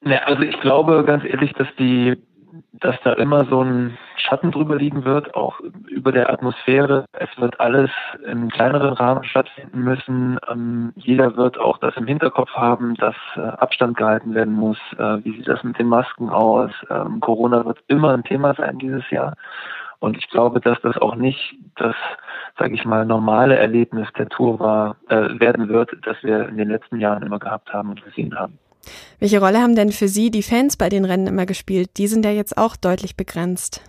Ne, 0.03 0.25
also 0.25 0.41
ich 0.41 0.59
glaube 0.61 1.03
ganz 1.05 1.23
ehrlich, 1.23 1.53
dass 1.53 1.67
die, 1.77 2.17
dass 2.73 2.95
da 3.03 3.13
immer 3.13 3.45
so 3.45 3.63
ein 3.63 3.97
Schatten 4.17 4.51
drüber 4.51 4.75
liegen 4.75 5.05
wird, 5.05 5.35
auch 5.35 5.59
über 5.59 6.11
der 6.11 6.31
Atmosphäre. 6.31 7.05
Es 7.13 7.29
wird 7.37 7.59
alles 7.59 7.91
im 8.25 8.49
kleineren 8.49 8.93
Rahmen 8.93 9.23
stattfinden 9.23 9.81
müssen. 9.81 10.39
Ähm, 10.49 10.93
jeder 10.95 11.37
wird 11.37 11.59
auch 11.59 11.77
das 11.77 11.95
im 11.97 12.07
Hinterkopf 12.07 12.49
haben, 12.51 12.95
dass 12.95 13.15
äh, 13.35 13.41
Abstand 13.41 13.97
gehalten 13.97 14.33
werden 14.33 14.53
muss. 14.53 14.77
Äh, 14.97 15.23
wie 15.23 15.37
sieht 15.37 15.47
das 15.47 15.63
mit 15.63 15.77
den 15.77 15.87
Masken 15.87 16.29
aus? 16.29 16.71
Ähm, 16.89 17.19
Corona 17.19 17.63
wird 17.65 17.79
immer 17.87 18.13
ein 18.13 18.23
Thema 18.23 18.55
sein 18.55 18.79
dieses 18.79 19.07
Jahr. 19.11 19.35
Und 19.99 20.17
ich 20.17 20.27
glaube, 20.29 20.59
dass 20.61 20.81
das 20.81 20.97
auch 20.97 21.13
nicht 21.13 21.55
das, 21.75 21.95
sage 22.57 22.73
ich 22.73 22.85
mal, 22.85 23.05
normale 23.05 23.55
Erlebnis 23.55 24.07
der 24.17 24.29
Tour 24.29 24.59
war, 24.59 24.95
äh, 25.09 25.39
werden 25.39 25.69
wird, 25.69 25.91
das 26.03 26.17
wir 26.23 26.49
in 26.49 26.57
den 26.57 26.69
letzten 26.69 26.99
Jahren 26.99 27.21
immer 27.21 27.37
gehabt 27.37 27.71
haben 27.71 27.91
und 27.91 28.03
gesehen 28.03 28.35
haben. 28.35 28.57
Welche 29.19 29.39
Rolle 29.39 29.59
haben 29.59 29.75
denn 29.75 29.91
für 29.91 30.07
Sie 30.07 30.31
die 30.31 30.43
Fans 30.43 30.77
bei 30.77 30.89
den 30.89 31.05
Rennen 31.05 31.27
immer 31.27 31.45
gespielt? 31.45 31.91
Die 31.97 32.07
sind 32.07 32.25
ja 32.25 32.31
jetzt 32.31 32.57
auch 32.57 32.75
deutlich 32.75 33.15
begrenzt. 33.15 33.81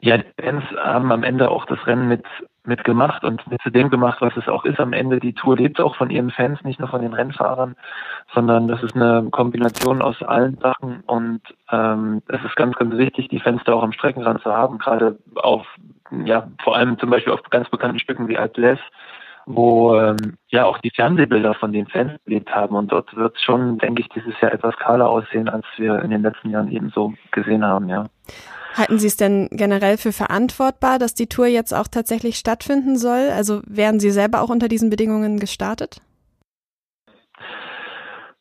Ja, 0.00 0.18
die 0.18 0.42
Fans 0.42 0.64
haben 0.76 1.12
am 1.12 1.22
Ende 1.22 1.50
auch 1.50 1.66
das 1.66 1.86
Rennen 1.86 2.08
mit 2.08 2.24
mitgemacht 2.66 3.24
und 3.24 3.46
mit 3.50 3.60
zu 3.62 3.70
dem 3.70 3.90
gemacht, 3.90 4.20
was 4.20 4.36
es 4.36 4.48
auch 4.48 4.64
ist. 4.64 4.80
Am 4.80 4.92
Ende 4.92 5.20
die 5.20 5.34
Tour 5.34 5.56
lebt 5.56 5.80
auch 5.80 5.96
von 5.96 6.10
ihren 6.10 6.30
Fans, 6.30 6.62
nicht 6.64 6.80
nur 6.80 6.88
von 6.88 7.02
den 7.02 7.12
Rennfahrern, 7.12 7.76
sondern 8.32 8.68
das 8.68 8.82
ist 8.82 8.96
eine 8.96 9.28
Kombination 9.30 10.00
aus 10.00 10.22
allen 10.22 10.56
Sachen 10.58 11.02
und 11.06 11.42
ähm, 11.70 12.22
es 12.28 12.42
ist 12.42 12.56
ganz, 12.56 12.74
ganz 12.76 12.96
wichtig, 12.96 13.28
die 13.28 13.40
Fans 13.40 13.62
da 13.64 13.74
auch 13.74 13.82
am 13.82 13.92
Streckenrand 13.92 14.42
zu 14.42 14.52
haben, 14.52 14.78
gerade 14.78 15.18
auf, 15.36 15.66
ja, 16.24 16.48
vor 16.62 16.76
allem 16.76 16.98
zum 16.98 17.10
Beispiel 17.10 17.32
auf 17.32 17.42
ganz 17.50 17.68
bekannten 17.68 17.98
Stücken 17.98 18.28
wie 18.28 18.38
Alpe 18.38 18.60
d'Huez, 18.60 18.78
wo 19.46 19.96
ähm, 19.96 20.36
ja 20.48 20.64
auch 20.64 20.78
die 20.78 20.90
Fernsehbilder 20.90 21.54
von 21.54 21.72
den 21.72 21.86
Fans 21.86 22.12
gelebt 22.24 22.50
haben 22.50 22.74
und 22.76 22.92
dort 22.92 23.14
wird 23.16 23.38
schon, 23.40 23.78
denke 23.78 24.02
ich, 24.02 24.08
dieses 24.10 24.40
Jahr 24.40 24.52
etwas 24.52 24.76
kahler 24.76 25.08
aussehen, 25.08 25.48
als 25.48 25.66
wir 25.76 26.00
in 26.02 26.10
den 26.10 26.22
letzten 26.22 26.50
Jahren 26.50 26.70
eben 26.70 26.90
so 26.94 27.12
gesehen 27.32 27.64
haben, 27.64 27.88
ja. 27.88 28.04
Halten 28.76 28.98
Sie 28.98 29.06
es 29.06 29.16
denn 29.16 29.48
generell 29.52 29.96
für 29.98 30.12
verantwortbar, 30.12 30.98
dass 30.98 31.14
die 31.14 31.28
Tour 31.28 31.46
jetzt 31.46 31.72
auch 31.72 31.86
tatsächlich 31.86 32.36
stattfinden 32.36 32.96
soll? 32.96 33.30
Also 33.30 33.62
wären 33.66 34.00
Sie 34.00 34.10
selber 34.10 34.42
auch 34.42 34.50
unter 34.50 34.66
diesen 34.66 34.90
Bedingungen 34.90 35.38
gestartet? 35.38 36.00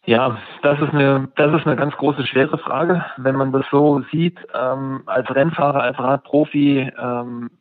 Ja, 0.06 0.38
das 0.64 0.82
ist 0.82 0.94
eine, 0.94 1.30
das 1.36 1.54
ist 1.54 1.66
eine 1.66 1.78
ganz 1.78 1.96
große, 1.96 2.26
schwere 2.28 2.58
Frage. 2.58 3.06
Wenn 3.18 3.36
man 3.36 3.54
das 3.54 3.66
so 3.72 4.02
sieht, 4.12 4.38
ähm, 4.54 5.04
als 5.06 5.34
Rennfahrer, 5.34 5.82
als 5.82 5.98
Radprofi, 5.98 6.92
ähm, 7.00 7.52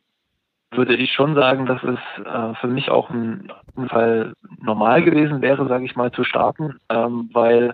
würde 0.75 0.95
ich 0.95 1.11
schon 1.13 1.35
sagen, 1.35 1.65
dass 1.65 1.81
es 1.83 1.99
äh, 2.25 2.53
für 2.55 2.67
mich 2.67 2.89
auch 2.89 3.09
ein, 3.09 3.51
Fall 3.87 4.33
normal 4.61 5.01
gewesen 5.01 5.41
wäre, 5.41 5.67
sage 5.67 5.85
ich 5.85 5.95
mal, 5.95 6.11
zu 6.11 6.23
starten, 6.23 6.79
ähm, 6.89 7.29
weil 7.33 7.73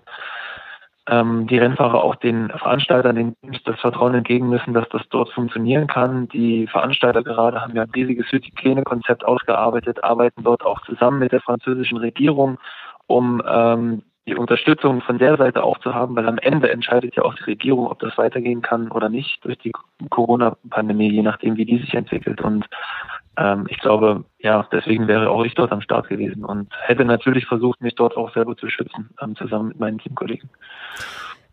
ähm, 1.07 1.47
die 1.47 1.57
Rennfahrer 1.57 2.03
auch 2.03 2.15
den 2.15 2.49
Veranstaltern 2.49 3.15
den, 3.15 3.35
das 3.65 3.79
Vertrauen 3.79 4.13
entgegen 4.13 4.47
müssen, 4.47 4.73
dass 4.73 4.87
das 4.89 5.01
dort 5.09 5.29
funktionieren 5.31 5.87
kann. 5.87 6.27
Die 6.29 6.67
Veranstalter 6.67 7.23
gerade 7.23 7.61
haben 7.61 7.75
ja 7.75 7.83
ein 7.83 7.91
riesiges 7.91 8.31
Hygienekonzept 8.31 9.25
ausgearbeitet, 9.25 10.03
arbeiten 10.03 10.43
dort 10.43 10.63
auch 10.65 10.81
zusammen 10.81 11.19
mit 11.19 11.31
der 11.31 11.41
französischen 11.41 11.97
Regierung, 11.97 12.59
um 13.07 13.41
ähm, 13.45 14.03
die 14.29 14.35
Unterstützung 14.35 15.01
von 15.01 15.17
der 15.17 15.37
Seite 15.37 15.63
auch 15.63 15.79
zu 15.79 15.93
haben, 15.93 16.15
weil 16.15 16.27
am 16.27 16.37
Ende 16.37 16.69
entscheidet 16.69 17.15
ja 17.15 17.23
auch 17.23 17.33
die 17.33 17.43
Regierung, 17.43 17.87
ob 17.87 17.99
das 17.99 18.17
weitergehen 18.17 18.61
kann 18.61 18.91
oder 18.91 19.09
nicht 19.09 19.43
durch 19.43 19.57
die 19.57 19.71
Corona-Pandemie, 20.09 21.11
je 21.11 21.23
nachdem, 21.23 21.57
wie 21.57 21.65
die 21.65 21.79
sich 21.79 21.93
entwickelt. 21.93 22.41
Und 22.41 22.65
ähm, 23.37 23.65
ich 23.69 23.79
glaube, 23.79 24.23
ja, 24.39 24.67
deswegen 24.71 25.07
wäre 25.07 25.29
auch 25.29 25.43
ich 25.43 25.55
dort 25.55 25.71
am 25.71 25.81
Start 25.81 26.09
gewesen 26.09 26.45
und 26.45 26.69
hätte 26.85 27.05
natürlich 27.05 27.45
versucht, 27.45 27.81
mich 27.81 27.95
dort 27.95 28.15
auch 28.15 28.33
selber 28.33 28.55
zu 28.55 28.69
schützen, 28.69 29.09
ähm, 29.21 29.35
zusammen 29.35 29.69
mit 29.69 29.79
meinen 29.79 29.97
Teamkollegen. 29.99 30.49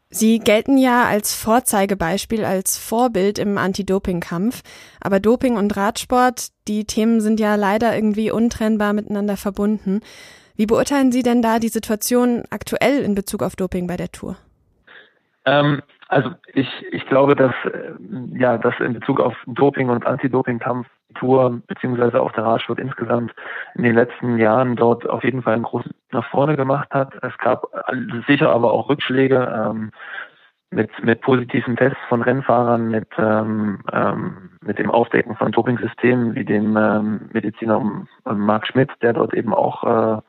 Sie 0.09 0.39
gelten 0.39 0.79
ja 0.79 1.05
als 1.05 1.35
Vorzeigebeispiel, 1.35 2.45
als 2.45 2.79
Vorbild 2.79 3.39
im 3.39 3.59
Anti-Doping-Kampf. 3.59 4.63
Aber 5.01 5.19
Doping 5.19 5.57
und 5.57 5.77
Radsport, 5.77 6.49
die 6.69 6.85
Themen 6.85 7.21
sind 7.21 7.41
ja 7.41 7.57
leider 7.57 7.95
irgendwie 7.95 8.31
untrennbar 8.31 8.93
miteinander 8.93 9.37
verbunden. 9.37 10.01
Wie 10.57 10.67
beurteilen 10.67 11.13
Sie 11.13 11.23
denn 11.23 11.43
da 11.43 11.59
die 11.59 11.69
Situation 11.69 12.45
aktuell 12.51 13.03
in 13.03 13.15
Bezug 13.15 13.43
auf 13.43 13.57
Doping 13.57 13.87
bei 13.87 13.97
der 13.97 14.11
Tour? 14.11 14.37
Ähm, 15.45 15.83
also 16.09 16.31
ich, 16.55 16.69
ich 16.91 17.07
glaube, 17.07 17.37
dass 17.37 17.55
äh, 17.65 17.93
ja, 18.39 18.59
dass 18.59 18.75
in 18.81 18.95
Bezug 18.95 19.21
auf 19.21 19.35
Doping 19.47 19.89
und 19.89 20.07
Anti-Doping-Kampf 20.07 20.87
Tour 21.15 21.63
beziehungsweise 21.67 22.21
auch 22.21 22.33
der 22.33 22.45
Radsport 22.45 22.79
insgesamt 22.79 23.33
in 23.75 23.85
den 23.85 23.95
letzten 23.95 24.39
Jahren 24.39 24.77
dort 24.77 25.09
auf 25.09 25.25
jeden 25.25 25.43
Fall 25.43 25.55
einen 25.55 25.63
großen 25.63 25.93
nach 26.11 26.29
vorne 26.31 26.57
gemacht 26.57 26.89
hat. 26.91 27.15
Es 27.23 27.37
gab 27.39 27.67
sicher 28.27 28.51
aber 28.51 28.73
auch 28.73 28.89
Rückschläge 28.89 29.71
ähm, 29.71 29.93
mit, 30.77 30.91
mit 31.03 31.23
positiven 31.23 31.75
Tests 31.77 31.99
von 32.09 32.23
Rennfahrern, 32.23 32.89
mit, 32.91 33.09
ähm, 33.19 33.81
ähm, 33.93 34.51
mit 34.61 34.79
dem 34.79 34.91
Aufdecken 34.91 35.35
von 35.37 35.51
Dopingsystemen 35.51 36.35
wie 36.35 36.45
dem 36.45 36.77
ähm, 36.77 37.31
Mediziner 37.33 37.83
Marc 38.25 38.67
Schmidt, 38.67 38.91
der 39.01 39.15
dort 39.15 39.33
eben 39.33 39.55
auch 39.55 39.85
äh, 39.85 40.21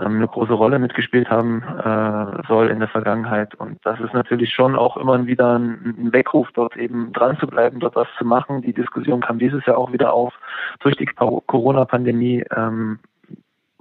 ähm, 0.00 0.16
eine 0.16 0.26
große 0.26 0.52
Rolle 0.52 0.80
mitgespielt 0.80 1.30
haben 1.30 1.62
äh, 1.62 2.46
soll 2.48 2.68
in 2.68 2.80
der 2.80 2.88
Vergangenheit. 2.88 3.54
Und 3.54 3.78
das 3.84 4.00
ist 4.00 4.12
natürlich 4.12 4.52
schon 4.52 4.74
auch 4.74 4.96
immer 4.96 5.24
wieder 5.26 5.56
ein, 5.56 5.94
ein 5.98 6.12
Weckruf, 6.12 6.48
dort 6.54 6.76
eben 6.76 7.12
dran 7.12 7.38
zu 7.38 7.46
bleiben, 7.46 7.78
dort 7.78 7.94
was 7.94 8.08
zu 8.18 8.24
machen. 8.24 8.62
Die 8.62 8.72
Diskussion 8.72 9.20
kam 9.20 9.38
dieses 9.38 9.64
Jahr 9.66 9.78
auch 9.78 9.92
wieder 9.92 10.12
auf 10.12 10.34
durch 10.80 10.96
die 10.96 11.06
Corona-Pandemie. 11.06 12.44
Ähm, 12.56 12.98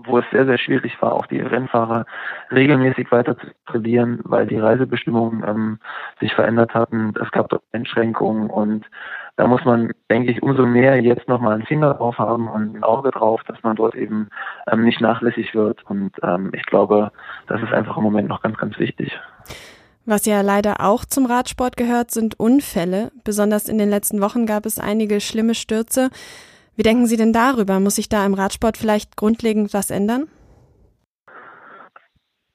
wo 0.05 0.19
es 0.19 0.25
sehr, 0.31 0.45
sehr 0.45 0.57
schwierig 0.57 1.01
war, 1.01 1.13
auch 1.13 1.25
die 1.25 1.39
Rennfahrer 1.39 2.05
regelmäßig 2.51 3.12
weiter 3.12 3.38
zu 3.38 3.47
trainieren, 3.65 4.19
weil 4.23 4.47
die 4.47 4.57
Reisebestimmungen 4.57 5.43
ähm, 5.47 5.79
sich 6.19 6.33
verändert 6.33 6.73
hatten. 6.73 7.13
Es 7.21 7.31
gab 7.31 7.49
dort 7.49 7.63
Einschränkungen 7.73 8.49
und 8.49 8.85
da 9.35 9.47
muss 9.47 9.63
man, 9.63 9.91
denke 10.09 10.31
ich, 10.31 10.43
umso 10.43 10.65
mehr 10.65 11.01
jetzt 11.01 11.27
nochmal 11.29 11.53
einen 11.53 11.65
Finger 11.65 11.93
drauf 11.93 12.17
haben 12.17 12.49
und 12.49 12.75
ein 12.75 12.83
Auge 12.83 13.12
drauf, 13.12 13.41
dass 13.47 13.62
man 13.63 13.77
dort 13.77 13.95
eben 13.95 14.27
ähm, 14.69 14.83
nicht 14.83 14.99
nachlässig 14.99 15.55
wird. 15.55 15.81
Und 15.85 16.12
ähm, 16.23 16.51
ich 16.53 16.65
glaube, 16.65 17.12
das 17.47 17.62
ist 17.62 17.71
einfach 17.71 17.95
im 17.95 18.03
Moment 18.03 18.27
noch 18.27 18.41
ganz, 18.41 18.57
ganz 18.57 18.77
wichtig. 18.79 19.17
Was 20.05 20.25
ja 20.25 20.41
leider 20.41 20.81
auch 20.81 21.05
zum 21.05 21.25
Radsport 21.25 21.77
gehört, 21.77 22.12
sind 22.12 22.39
Unfälle. 22.39 23.12
Besonders 23.23 23.69
in 23.69 23.77
den 23.77 23.89
letzten 23.89 24.21
Wochen 24.21 24.45
gab 24.45 24.65
es 24.65 24.79
einige 24.79 25.21
schlimme 25.21 25.55
Stürze. 25.55 26.09
Wie 26.80 26.84
denken 26.84 27.08
Sie 27.08 27.18
denn 27.18 27.34
darüber? 27.34 27.82
Muss 27.82 27.98
sich 27.98 28.08
da 28.08 28.26
im 28.26 28.34
Radsport 28.34 28.78
vielleicht 28.78 29.18
grundlegend 29.18 29.74
was 29.74 29.92
ändern? 29.92 30.30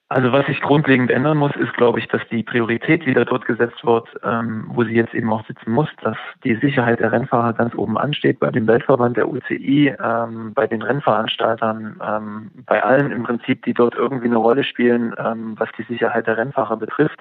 Also 0.09 0.33
was 0.33 0.47
sich 0.47 0.63
grundlegend 0.63 1.11
ändern 1.11 1.37
muss, 1.37 1.55
ist, 1.57 1.75
glaube 1.75 1.99
ich, 1.99 2.09
dass 2.09 2.23
die 2.31 2.43
Priorität 2.43 3.05
wieder 3.05 3.27
dort 3.27 3.45
gesetzt 3.45 3.85
wird, 3.85 4.09
ähm, 4.23 4.65
wo 4.69 4.83
sie 4.83 4.95
jetzt 4.95 5.13
eben 5.13 5.31
auch 5.31 5.47
sitzen 5.47 5.71
muss, 5.71 5.91
dass 6.01 6.17
die 6.43 6.55
Sicherheit 6.55 7.01
der 7.01 7.13
Rennfahrer 7.13 7.53
ganz 7.53 7.75
oben 7.75 7.99
ansteht 7.99 8.41
bei 8.41 8.51
dem 8.51 8.67
Weltverband 8.67 9.19
der 9.19 9.29
UCI, 9.29 9.95
ähm, 10.03 10.55
bei 10.55 10.67
den 10.67 10.81
Rennveranstaltern, 10.81 12.01
ähm, 12.03 12.51
bei 12.65 12.83
allen 12.83 13.13
im 13.13 13.25
Prinzip, 13.25 13.63
die 13.67 13.75
dort 13.75 13.95
irgendwie 13.95 14.29
eine 14.29 14.39
Rolle 14.39 14.65
spielen, 14.65 15.15
ähm, 15.19 15.55
was 15.59 15.69
die 15.77 15.83
Sicherheit 15.83 16.27
der 16.27 16.39
Rennfahrer 16.39 16.79
betrifft. 16.79 17.21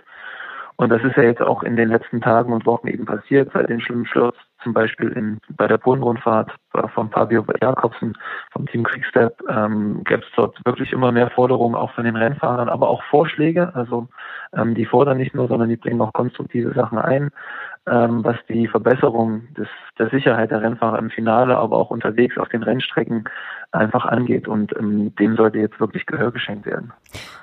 Und 0.78 0.90
das 0.90 1.04
ist 1.04 1.18
ja 1.18 1.24
jetzt 1.24 1.42
auch 1.42 1.64
in 1.64 1.76
den 1.76 1.90
letzten 1.90 2.22
Tagen 2.22 2.54
und 2.54 2.66
Wochen 2.66 2.88
eben 2.88 3.06
passiert, 3.06 3.52
seit 3.54 3.70
dem 3.70 3.82
schlimmen 3.82 4.06
Sturz 4.06 4.38
zum 4.64 4.74
Beispiel 4.74 5.10
in, 5.10 5.40
bei 5.58 5.68
der 5.68 5.78
Polenrundfahrt 5.78 6.52
von 6.94 7.10
Fabio 7.12 7.46
Jakobsen 7.62 8.18
vom 8.52 8.66
Team 8.68 8.84
Quickstep 8.84 9.42
ähm, 9.50 10.04
gab 10.04 10.22
es 10.22 10.28
dort 10.36 10.58
wirklich 10.66 10.92
immer 10.92 11.12
mehr 11.12 11.30
Forderungen 11.30 11.76
auch 11.76 11.92
von 11.92 12.06
den 12.06 12.16
Rennfahrern, 12.16 12.70
aber 12.70 12.90
auch 12.90 13.04
Vorschläge. 13.04 13.76
Also 13.76 14.08
ähm, 14.54 14.74
die 14.76 14.86
fordern 14.86 15.18
nicht 15.18 15.36
nur, 15.36 15.48
sondern 15.48 15.70
die 15.70 15.78
bringen 15.78 16.02
auch 16.02 16.14
konstruktive 16.14 16.74
Sachen 16.74 16.98
ein, 16.98 17.30
ähm, 17.86 18.24
was 18.24 18.38
die 18.48 18.68
Verbesserung 18.68 19.54
des, 19.56 19.68
der 20.00 20.10
Sicherheit 20.10 20.52
der 20.52 20.62
Rennfahrer 20.62 21.00
im 21.00 21.10
Finale, 21.10 21.58
aber 21.58 21.78
auch 21.78 21.90
unterwegs 21.90 22.38
auf 22.38 22.48
den 22.50 22.64
Rennstrecken 22.64 23.26
einfach 23.72 24.06
angeht. 24.06 24.48
Und 24.48 24.76
ähm, 24.78 25.14
dem 25.16 25.36
sollte 25.36 25.60
jetzt 25.60 25.80
wirklich 25.80 26.06
Gehör 26.06 26.32
geschenkt 26.32 26.66
werden. 26.66 26.94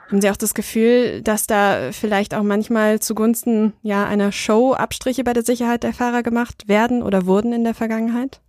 Haben 0.08 0.20
Sie 0.20 0.30
auch 0.30 0.36
das 0.36 0.54
Gefühl, 0.54 1.22
dass 1.22 1.46
da 1.46 1.92
vielleicht 1.92 2.34
auch 2.34 2.42
manchmal 2.42 3.00
zugunsten 3.00 3.74
ja 3.82 4.06
einer 4.06 4.32
Show 4.32 4.72
Abstriche 4.72 5.24
bei 5.24 5.32
der 5.32 5.42
Sicherheit 5.42 5.82
der 5.82 5.92
Fahrer 5.92 6.22
gemacht 6.22 6.68
werden 6.68 7.02
oder 7.02 7.26
wurden 7.26 7.52
in 7.52 7.64
der 7.64 7.74
Vergangenheit? 7.74 8.40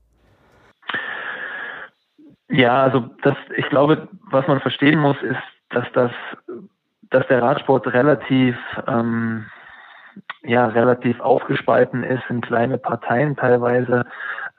Ja, 2.49 2.83
also 2.83 3.09
das, 3.23 3.35
ich 3.55 3.67
glaube, 3.69 4.07
was 4.29 4.47
man 4.47 4.59
verstehen 4.59 4.99
muss, 4.99 5.17
ist, 5.21 5.39
dass 5.69 5.85
das, 5.93 6.11
dass 7.09 7.27
der 7.27 7.41
Radsport 7.41 7.87
relativ 7.87 8.55
ähm, 8.87 9.45
ja 10.43 10.67
relativ 10.67 11.19
aufgespalten 11.19 12.03
ist 12.03 12.23
in 12.29 12.41
kleine 12.41 12.77
Parteien 12.77 13.35
teilweise, 13.35 14.05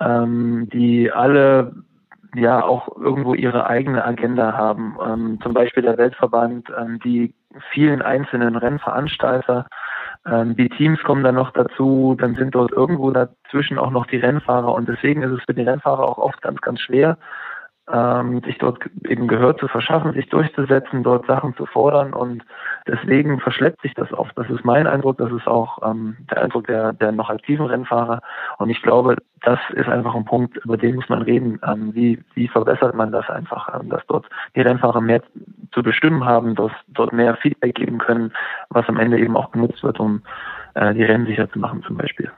ähm, 0.01 0.69
die 0.73 1.11
alle 1.11 1.73
ja 2.35 2.63
auch 2.65 2.97
irgendwo 2.97 3.35
ihre 3.35 3.67
eigene 3.67 4.05
Agenda 4.05 4.53
haben. 4.55 4.97
Ähm, 5.05 5.39
zum 5.43 5.53
Beispiel 5.53 5.83
der 5.83 5.99
Weltverband, 5.99 6.69
ähm, 6.79 6.99
die 7.05 7.35
vielen 7.73 8.01
einzelnen 8.01 8.57
Rennveranstalter, 8.57 9.67
ähm, 10.27 10.57
die 10.57 10.69
Teams 10.69 11.03
kommen 11.03 11.25
dann 11.25 11.35
noch 11.35 11.51
dazu, 11.51 12.17
dann 12.19 12.35
sind 12.35 12.55
dort 12.55 12.73
irgendwo 12.73 13.11
dazwischen 13.11 13.79
auch 13.79 13.91
noch 13.91 14.07
die 14.07 14.19
Rennfahrer 14.19 14.73
und 14.73 14.89
deswegen 14.89 15.23
ist 15.23 15.33
es 15.33 15.45
für 15.45 15.55
die 15.55 15.63
Rennfahrer 15.63 16.09
auch 16.09 16.19
oft 16.19 16.41
ganz, 16.43 16.61
ganz 16.61 16.81
schwer, 16.81 17.19
ähm, 17.91 18.41
sich 18.45 18.59
dort 18.59 18.79
eben 19.09 19.27
Gehör 19.29 19.57
zu 19.57 19.67
verschaffen, 19.69 20.13
sich 20.13 20.29
durchzusetzen, 20.29 21.03
dort 21.03 21.27
Sachen 21.27 21.57
zu 21.57 21.67
fordern 21.67 22.13
und 22.15 22.45
deswegen 22.87 23.41
verschleppt 23.41 23.83
sich 23.83 23.95
das 23.95 24.13
oft. 24.13 24.37
Das 24.39 24.49
ist 24.51 24.65
mein 24.65 24.87
Eindruck, 24.87 25.19
das 25.19 25.33
ist 25.33 25.47
auch 25.47 25.79
ähm, 25.89 26.17
der 26.31 26.43
Eindruck 26.43 26.67
der, 26.67 26.93
der 26.93 27.13
noch 27.13 27.29
aktiven 27.29 27.67
Rennfahrer 27.67 28.21
und 28.59 28.71
ich 28.71 28.81
glaube, 28.83 29.17
das 29.43 29.59
ist 29.75 29.89
einfach 29.89 30.15
ein 30.15 30.25
Punkt, 30.25 30.57
über 30.59 30.77
den 30.77 30.97
muss 30.97 31.09
man 31.09 31.23
reden. 31.23 31.61
Ähm, 31.67 31.95
wie, 31.95 32.23
wie 32.35 32.49
verbessert 32.49 32.95
man 32.95 33.11
das 33.11 33.29
einfach, 33.29 33.81
ähm, 33.81 33.89
dass 33.89 34.07
dort 34.07 34.27
die 34.55 34.61
Rennfahrer 34.61 35.01
mehr 35.01 35.23
zu 35.73 35.83
bestimmen 35.83 36.25
haben, 36.25 36.55
dass 36.55 36.73
dort 36.89 37.13
mehr 37.13 37.37
Feedback 37.37 37.75
geben 37.75 37.99
können, 37.99 38.33
was 38.69 38.89
am 38.89 38.99
Ende 38.99 39.19
eben 39.19 39.37
auch 39.37 39.51
genutzt 39.51 39.83
wird, 39.83 39.99
um 39.99 40.23
äh, 40.75 40.95
die 40.95 41.05
Rennen 41.05 41.27
sicher 41.27 41.51
zu 41.51 41.59
machen 41.59 41.83
zum 41.83 41.97
Beispiel. 41.97 42.31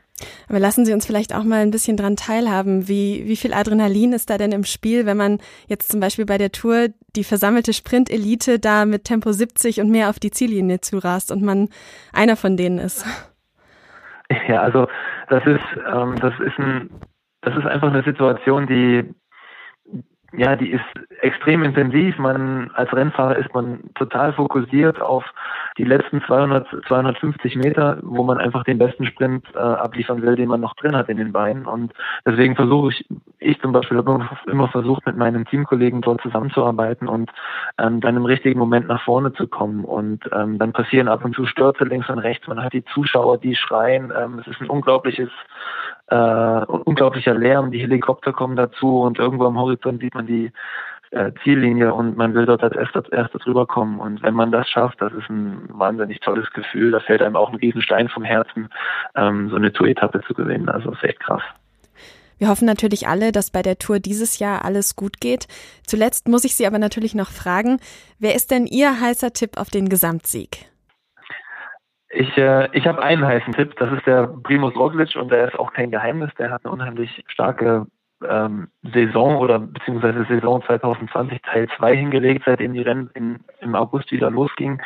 Aber 0.48 0.60
lassen 0.60 0.84
Sie 0.84 0.92
uns 0.92 1.06
vielleicht 1.06 1.34
auch 1.34 1.44
mal 1.44 1.60
ein 1.60 1.70
bisschen 1.70 1.96
dran 1.96 2.16
teilhaben. 2.16 2.88
Wie, 2.88 3.24
wie 3.26 3.36
viel 3.36 3.52
Adrenalin 3.52 4.12
ist 4.12 4.30
da 4.30 4.38
denn 4.38 4.52
im 4.52 4.64
Spiel, 4.64 5.06
wenn 5.06 5.16
man 5.16 5.38
jetzt 5.66 5.90
zum 5.90 6.00
Beispiel 6.00 6.26
bei 6.26 6.38
der 6.38 6.52
Tour 6.52 6.88
die 7.16 7.24
versammelte 7.24 7.72
Sprint-Elite 7.72 8.58
da 8.58 8.84
mit 8.84 9.04
Tempo 9.04 9.32
70 9.32 9.80
und 9.80 9.90
mehr 9.90 10.10
auf 10.10 10.18
die 10.18 10.30
Ziellinie 10.30 10.80
zurast 10.80 11.32
und 11.32 11.42
man 11.42 11.68
einer 12.12 12.36
von 12.36 12.56
denen 12.56 12.78
ist? 12.78 13.04
Ja, 14.48 14.62
also 14.62 14.88
das 15.28 15.44
ist, 15.46 15.60
ähm, 15.92 16.16
das 16.20 16.32
ist 16.40 16.58
ein, 16.58 16.90
das 17.42 17.56
ist 17.56 17.66
einfach 17.66 17.88
eine 17.88 18.02
Situation, 18.04 18.66
die 18.66 19.04
ja, 20.36 20.56
die 20.56 20.70
ist 20.70 20.84
extrem 21.20 21.62
intensiv. 21.62 22.18
Man 22.18 22.70
als 22.74 22.92
Rennfahrer 22.92 23.36
ist 23.36 23.52
man 23.54 23.80
total 23.94 24.32
fokussiert 24.32 25.00
auf 25.00 25.24
die 25.78 25.84
letzten 25.84 26.22
200, 26.22 26.66
250 26.86 27.56
Meter, 27.56 27.98
wo 28.02 28.22
man 28.22 28.38
einfach 28.38 28.64
den 28.64 28.78
besten 28.78 29.06
Sprint 29.06 29.44
äh, 29.54 29.58
abliefern 29.58 30.22
will, 30.22 30.36
den 30.36 30.48
man 30.48 30.60
noch 30.60 30.74
drin 30.74 30.96
hat 30.96 31.08
in 31.08 31.16
den 31.16 31.32
Beinen. 31.32 31.66
Und 31.66 31.92
deswegen 32.24 32.54
versuche 32.54 32.90
ich, 32.90 33.06
ich 33.38 33.60
zum 33.60 33.72
Beispiel 33.72 33.98
habe 33.98 34.28
immer 34.46 34.68
versucht, 34.68 35.04
mit 35.06 35.16
meinen 35.16 35.44
Teamkollegen 35.46 36.00
dort 36.00 36.20
zusammenzuarbeiten 36.22 37.08
und 37.08 37.30
ähm, 37.78 38.00
dann 38.00 38.16
im 38.16 38.24
richtigen 38.24 38.58
Moment 38.58 38.86
nach 38.86 39.02
vorne 39.02 39.32
zu 39.32 39.48
kommen. 39.48 39.84
Und 39.84 40.28
ähm, 40.32 40.58
dann 40.58 40.72
passieren 40.72 41.08
ab 41.08 41.24
und 41.24 41.34
zu 41.34 41.46
Stürze 41.46 41.84
links 41.84 42.08
und 42.08 42.18
rechts. 42.20 42.46
Man 42.46 42.62
hat 42.62 42.72
die 42.72 42.84
Zuschauer, 42.84 43.38
die 43.38 43.56
schreien. 43.56 44.12
Ähm, 44.16 44.38
es 44.38 44.46
ist 44.46 44.60
ein 44.60 44.70
unglaubliches 44.70 45.30
äh, 46.08 46.64
unglaublicher 46.66 47.34
Lärm, 47.34 47.70
die 47.70 47.80
Helikopter 47.80 48.32
kommen 48.32 48.56
dazu 48.56 49.00
und 49.00 49.18
irgendwo 49.18 49.46
am 49.46 49.58
Horizont 49.58 50.00
sieht 50.00 50.14
man 50.14 50.26
die 50.26 50.52
äh, 51.10 51.32
Ziellinie 51.42 51.94
und 51.94 52.16
man 52.16 52.34
will 52.34 52.46
dort 52.46 52.62
als 52.62 52.74
erster, 52.74 53.04
erster 53.12 53.38
drüber 53.38 53.66
kommen. 53.66 54.00
Und 54.00 54.22
wenn 54.22 54.34
man 54.34 54.50
das 54.50 54.68
schafft, 54.68 55.00
das 55.00 55.12
ist 55.12 55.28
ein 55.30 55.68
wahnsinnig 55.68 56.20
tolles 56.20 56.50
Gefühl. 56.52 56.90
Da 56.90 57.00
fällt 57.00 57.22
einem 57.22 57.36
auch 57.36 57.50
ein 57.50 57.56
Riesenstein 57.56 58.08
vom 58.08 58.24
Herzen, 58.24 58.68
ähm, 59.14 59.48
so 59.48 59.56
eine 59.56 59.72
Tour-Etappe 59.72 60.22
zu 60.26 60.34
gewinnen. 60.34 60.68
Also 60.68 60.90
ist 60.92 61.04
echt 61.04 61.20
krass. 61.20 61.42
Wir 62.38 62.48
hoffen 62.48 62.66
natürlich 62.66 63.06
alle, 63.06 63.30
dass 63.30 63.50
bei 63.50 63.62
der 63.62 63.78
Tour 63.78 64.00
dieses 64.00 64.40
Jahr 64.40 64.64
alles 64.64 64.96
gut 64.96 65.20
geht. 65.20 65.46
Zuletzt 65.86 66.28
muss 66.28 66.44
ich 66.44 66.56
Sie 66.56 66.66
aber 66.66 66.78
natürlich 66.78 67.14
noch 67.14 67.30
fragen, 67.30 67.78
wer 68.18 68.34
ist 68.34 68.50
denn 68.50 68.66
Ihr 68.66 69.00
heißer 69.00 69.32
Tipp 69.32 69.56
auf 69.56 69.70
den 69.70 69.88
Gesamtsieg? 69.88 70.66
Ich, 72.16 72.36
äh, 72.38 72.68
ich 72.72 72.86
habe 72.86 73.02
einen 73.02 73.26
heißen 73.26 73.54
Tipp, 73.54 73.74
das 73.76 73.92
ist 73.92 74.06
der 74.06 74.28
Primus 74.44 74.76
Roglic 74.76 75.16
und 75.16 75.32
der 75.32 75.48
ist 75.48 75.58
auch 75.58 75.72
kein 75.72 75.90
Geheimnis, 75.90 76.30
der 76.38 76.50
hat 76.50 76.64
eine 76.64 76.72
unheimlich 76.72 77.24
starke 77.26 77.86
ähm, 78.28 78.68
Saison 78.92 79.36
oder 79.36 79.58
beziehungsweise 79.58 80.24
Saison 80.26 80.62
2020 80.62 81.42
Teil 81.42 81.68
2 81.76 81.96
hingelegt, 81.96 82.42
seitdem 82.46 82.72
die 82.72 82.82
Rennen 82.82 83.10
in, 83.14 83.40
im 83.60 83.74
August 83.74 84.12
wieder 84.12 84.30
losging, 84.30 84.80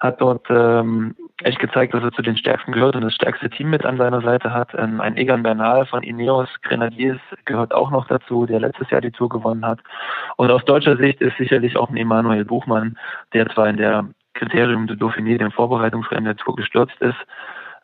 hat 0.00 0.20
dort 0.20 0.46
ähm, 0.50 1.16
echt 1.42 1.58
gezeigt, 1.58 1.94
dass 1.94 2.04
er 2.04 2.12
zu 2.12 2.20
den 2.20 2.36
Stärksten 2.36 2.72
gehört 2.72 2.96
und 2.96 3.02
das 3.02 3.14
stärkste 3.14 3.48
Team 3.48 3.70
mit 3.70 3.86
an 3.86 3.96
seiner 3.96 4.20
Seite 4.20 4.52
hat. 4.52 4.74
Ähm, 4.74 5.00
ein 5.00 5.16
Egan 5.16 5.42
Bernal 5.42 5.86
von 5.86 6.02
Ineos 6.02 6.50
Grenadiers 6.62 7.18
gehört 7.46 7.72
auch 7.72 7.90
noch 7.90 8.06
dazu, 8.08 8.44
der 8.44 8.60
letztes 8.60 8.90
Jahr 8.90 9.00
die 9.00 9.10
Tour 9.10 9.30
gewonnen 9.30 9.64
hat. 9.64 9.80
Und 10.36 10.50
aus 10.50 10.64
deutscher 10.66 10.98
Sicht 10.98 11.22
ist 11.22 11.36
sicherlich 11.38 11.78
auch 11.78 11.88
ein 11.88 11.96
Emanuel 11.96 12.44
Buchmann, 12.44 12.98
der 13.32 13.48
zwar 13.48 13.68
in 13.68 13.78
der 13.78 14.04
Kriterium 14.34 14.86
de 14.86 14.96
Dauphiné, 14.96 15.38
dem 15.38 15.50
Vorbereitungsrennen 15.50 16.24
der 16.24 16.36
Tour 16.36 16.56
gestürzt 16.56 17.00
ist. 17.00 17.18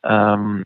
Ähm, 0.02 0.64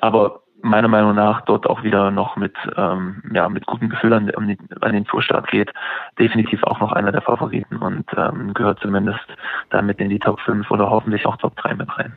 aber 0.00 0.42
meiner 0.62 0.88
Meinung 0.88 1.14
nach 1.14 1.42
dort 1.42 1.66
auch 1.66 1.82
wieder 1.82 2.10
noch 2.10 2.36
mit, 2.36 2.54
ähm, 2.76 3.22
ja, 3.32 3.48
mit 3.48 3.66
gutem 3.66 3.88
Gefühl 3.88 4.12
an, 4.12 4.30
an 4.30 4.92
den 4.92 5.04
Tourstart 5.04 5.48
geht. 5.48 5.70
Definitiv 6.18 6.62
auch 6.64 6.80
noch 6.80 6.92
einer 6.92 7.12
der 7.12 7.22
Favoriten 7.22 7.76
und 7.76 8.06
ähm, 8.16 8.54
gehört 8.54 8.80
zumindest 8.80 9.24
damit 9.70 10.00
in 10.00 10.08
die 10.08 10.18
Top 10.18 10.40
5 10.40 10.70
oder 10.70 10.90
hoffentlich 10.90 11.26
auch 11.26 11.36
Top 11.36 11.56
3 11.56 11.74
mit 11.74 11.98
rein. 11.98 12.16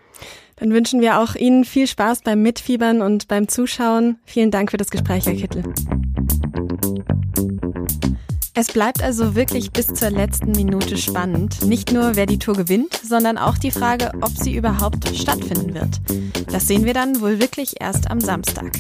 Dann 0.58 0.74
wünschen 0.74 1.02
wir 1.02 1.20
auch 1.20 1.36
Ihnen 1.36 1.64
viel 1.64 1.88
Spaß 1.88 2.24
beim 2.24 2.42
Mitfiebern 2.42 3.02
und 3.02 3.28
beim 3.28 3.48
Zuschauen. 3.48 4.20
Vielen 4.26 4.52
Dank 4.52 4.72
für 4.72 4.78
das 4.78 4.92
Gespräch, 4.92 5.26
Herr 5.26 5.36
Kittel. 5.36 5.64
Es 8.62 8.67
bleibt 8.67 9.02
also 9.02 9.34
wirklich 9.34 9.71
bis 9.71 9.88
zur 9.88 10.12
letzten 10.12 10.52
Minute 10.52 10.95
spannend. 10.95 11.65
Nicht 11.65 11.91
nur, 11.91 12.15
wer 12.15 12.28
die 12.28 12.38
Tour 12.38 12.54
gewinnt, 12.54 12.93
sondern 13.04 13.39
auch 13.39 13.58
die 13.58 13.71
Frage, 13.71 14.12
ob 14.21 14.30
sie 14.38 14.56
überhaupt 14.56 15.08
stattfinden 15.15 15.74
wird. 15.74 16.00
Das 16.52 16.67
sehen 16.67 16.86
wir 16.86 16.93
dann 16.93 17.21
wohl 17.21 17.39
wirklich 17.39 17.82
erst 17.82 18.12
am 18.12 18.21
Samstag. 18.21 18.71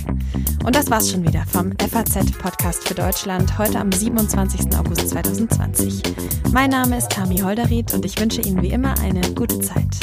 Und 0.63 0.75
das 0.75 0.91
war's 0.91 1.09
schon 1.09 1.23
wieder 1.25 1.43
vom 1.47 1.71
FAZ-Podcast 1.79 2.87
für 2.87 2.93
Deutschland 2.93 3.57
heute 3.57 3.79
am 3.79 3.91
27. 3.91 4.77
August 4.77 5.09
2020. 5.09 6.03
Mein 6.51 6.69
Name 6.69 6.99
ist 6.99 7.09
Tami 7.09 7.39
Holderried 7.39 7.91
und 7.95 8.05
ich 8.05 8.19
wünsche 8.19 8.41
Ihnen 8.41 8.61
wie 8.61 8.69
immer 8.69 8.93
eine 8.99 9.21
gute 9.33 9.57
Zeit. 9.61 9.97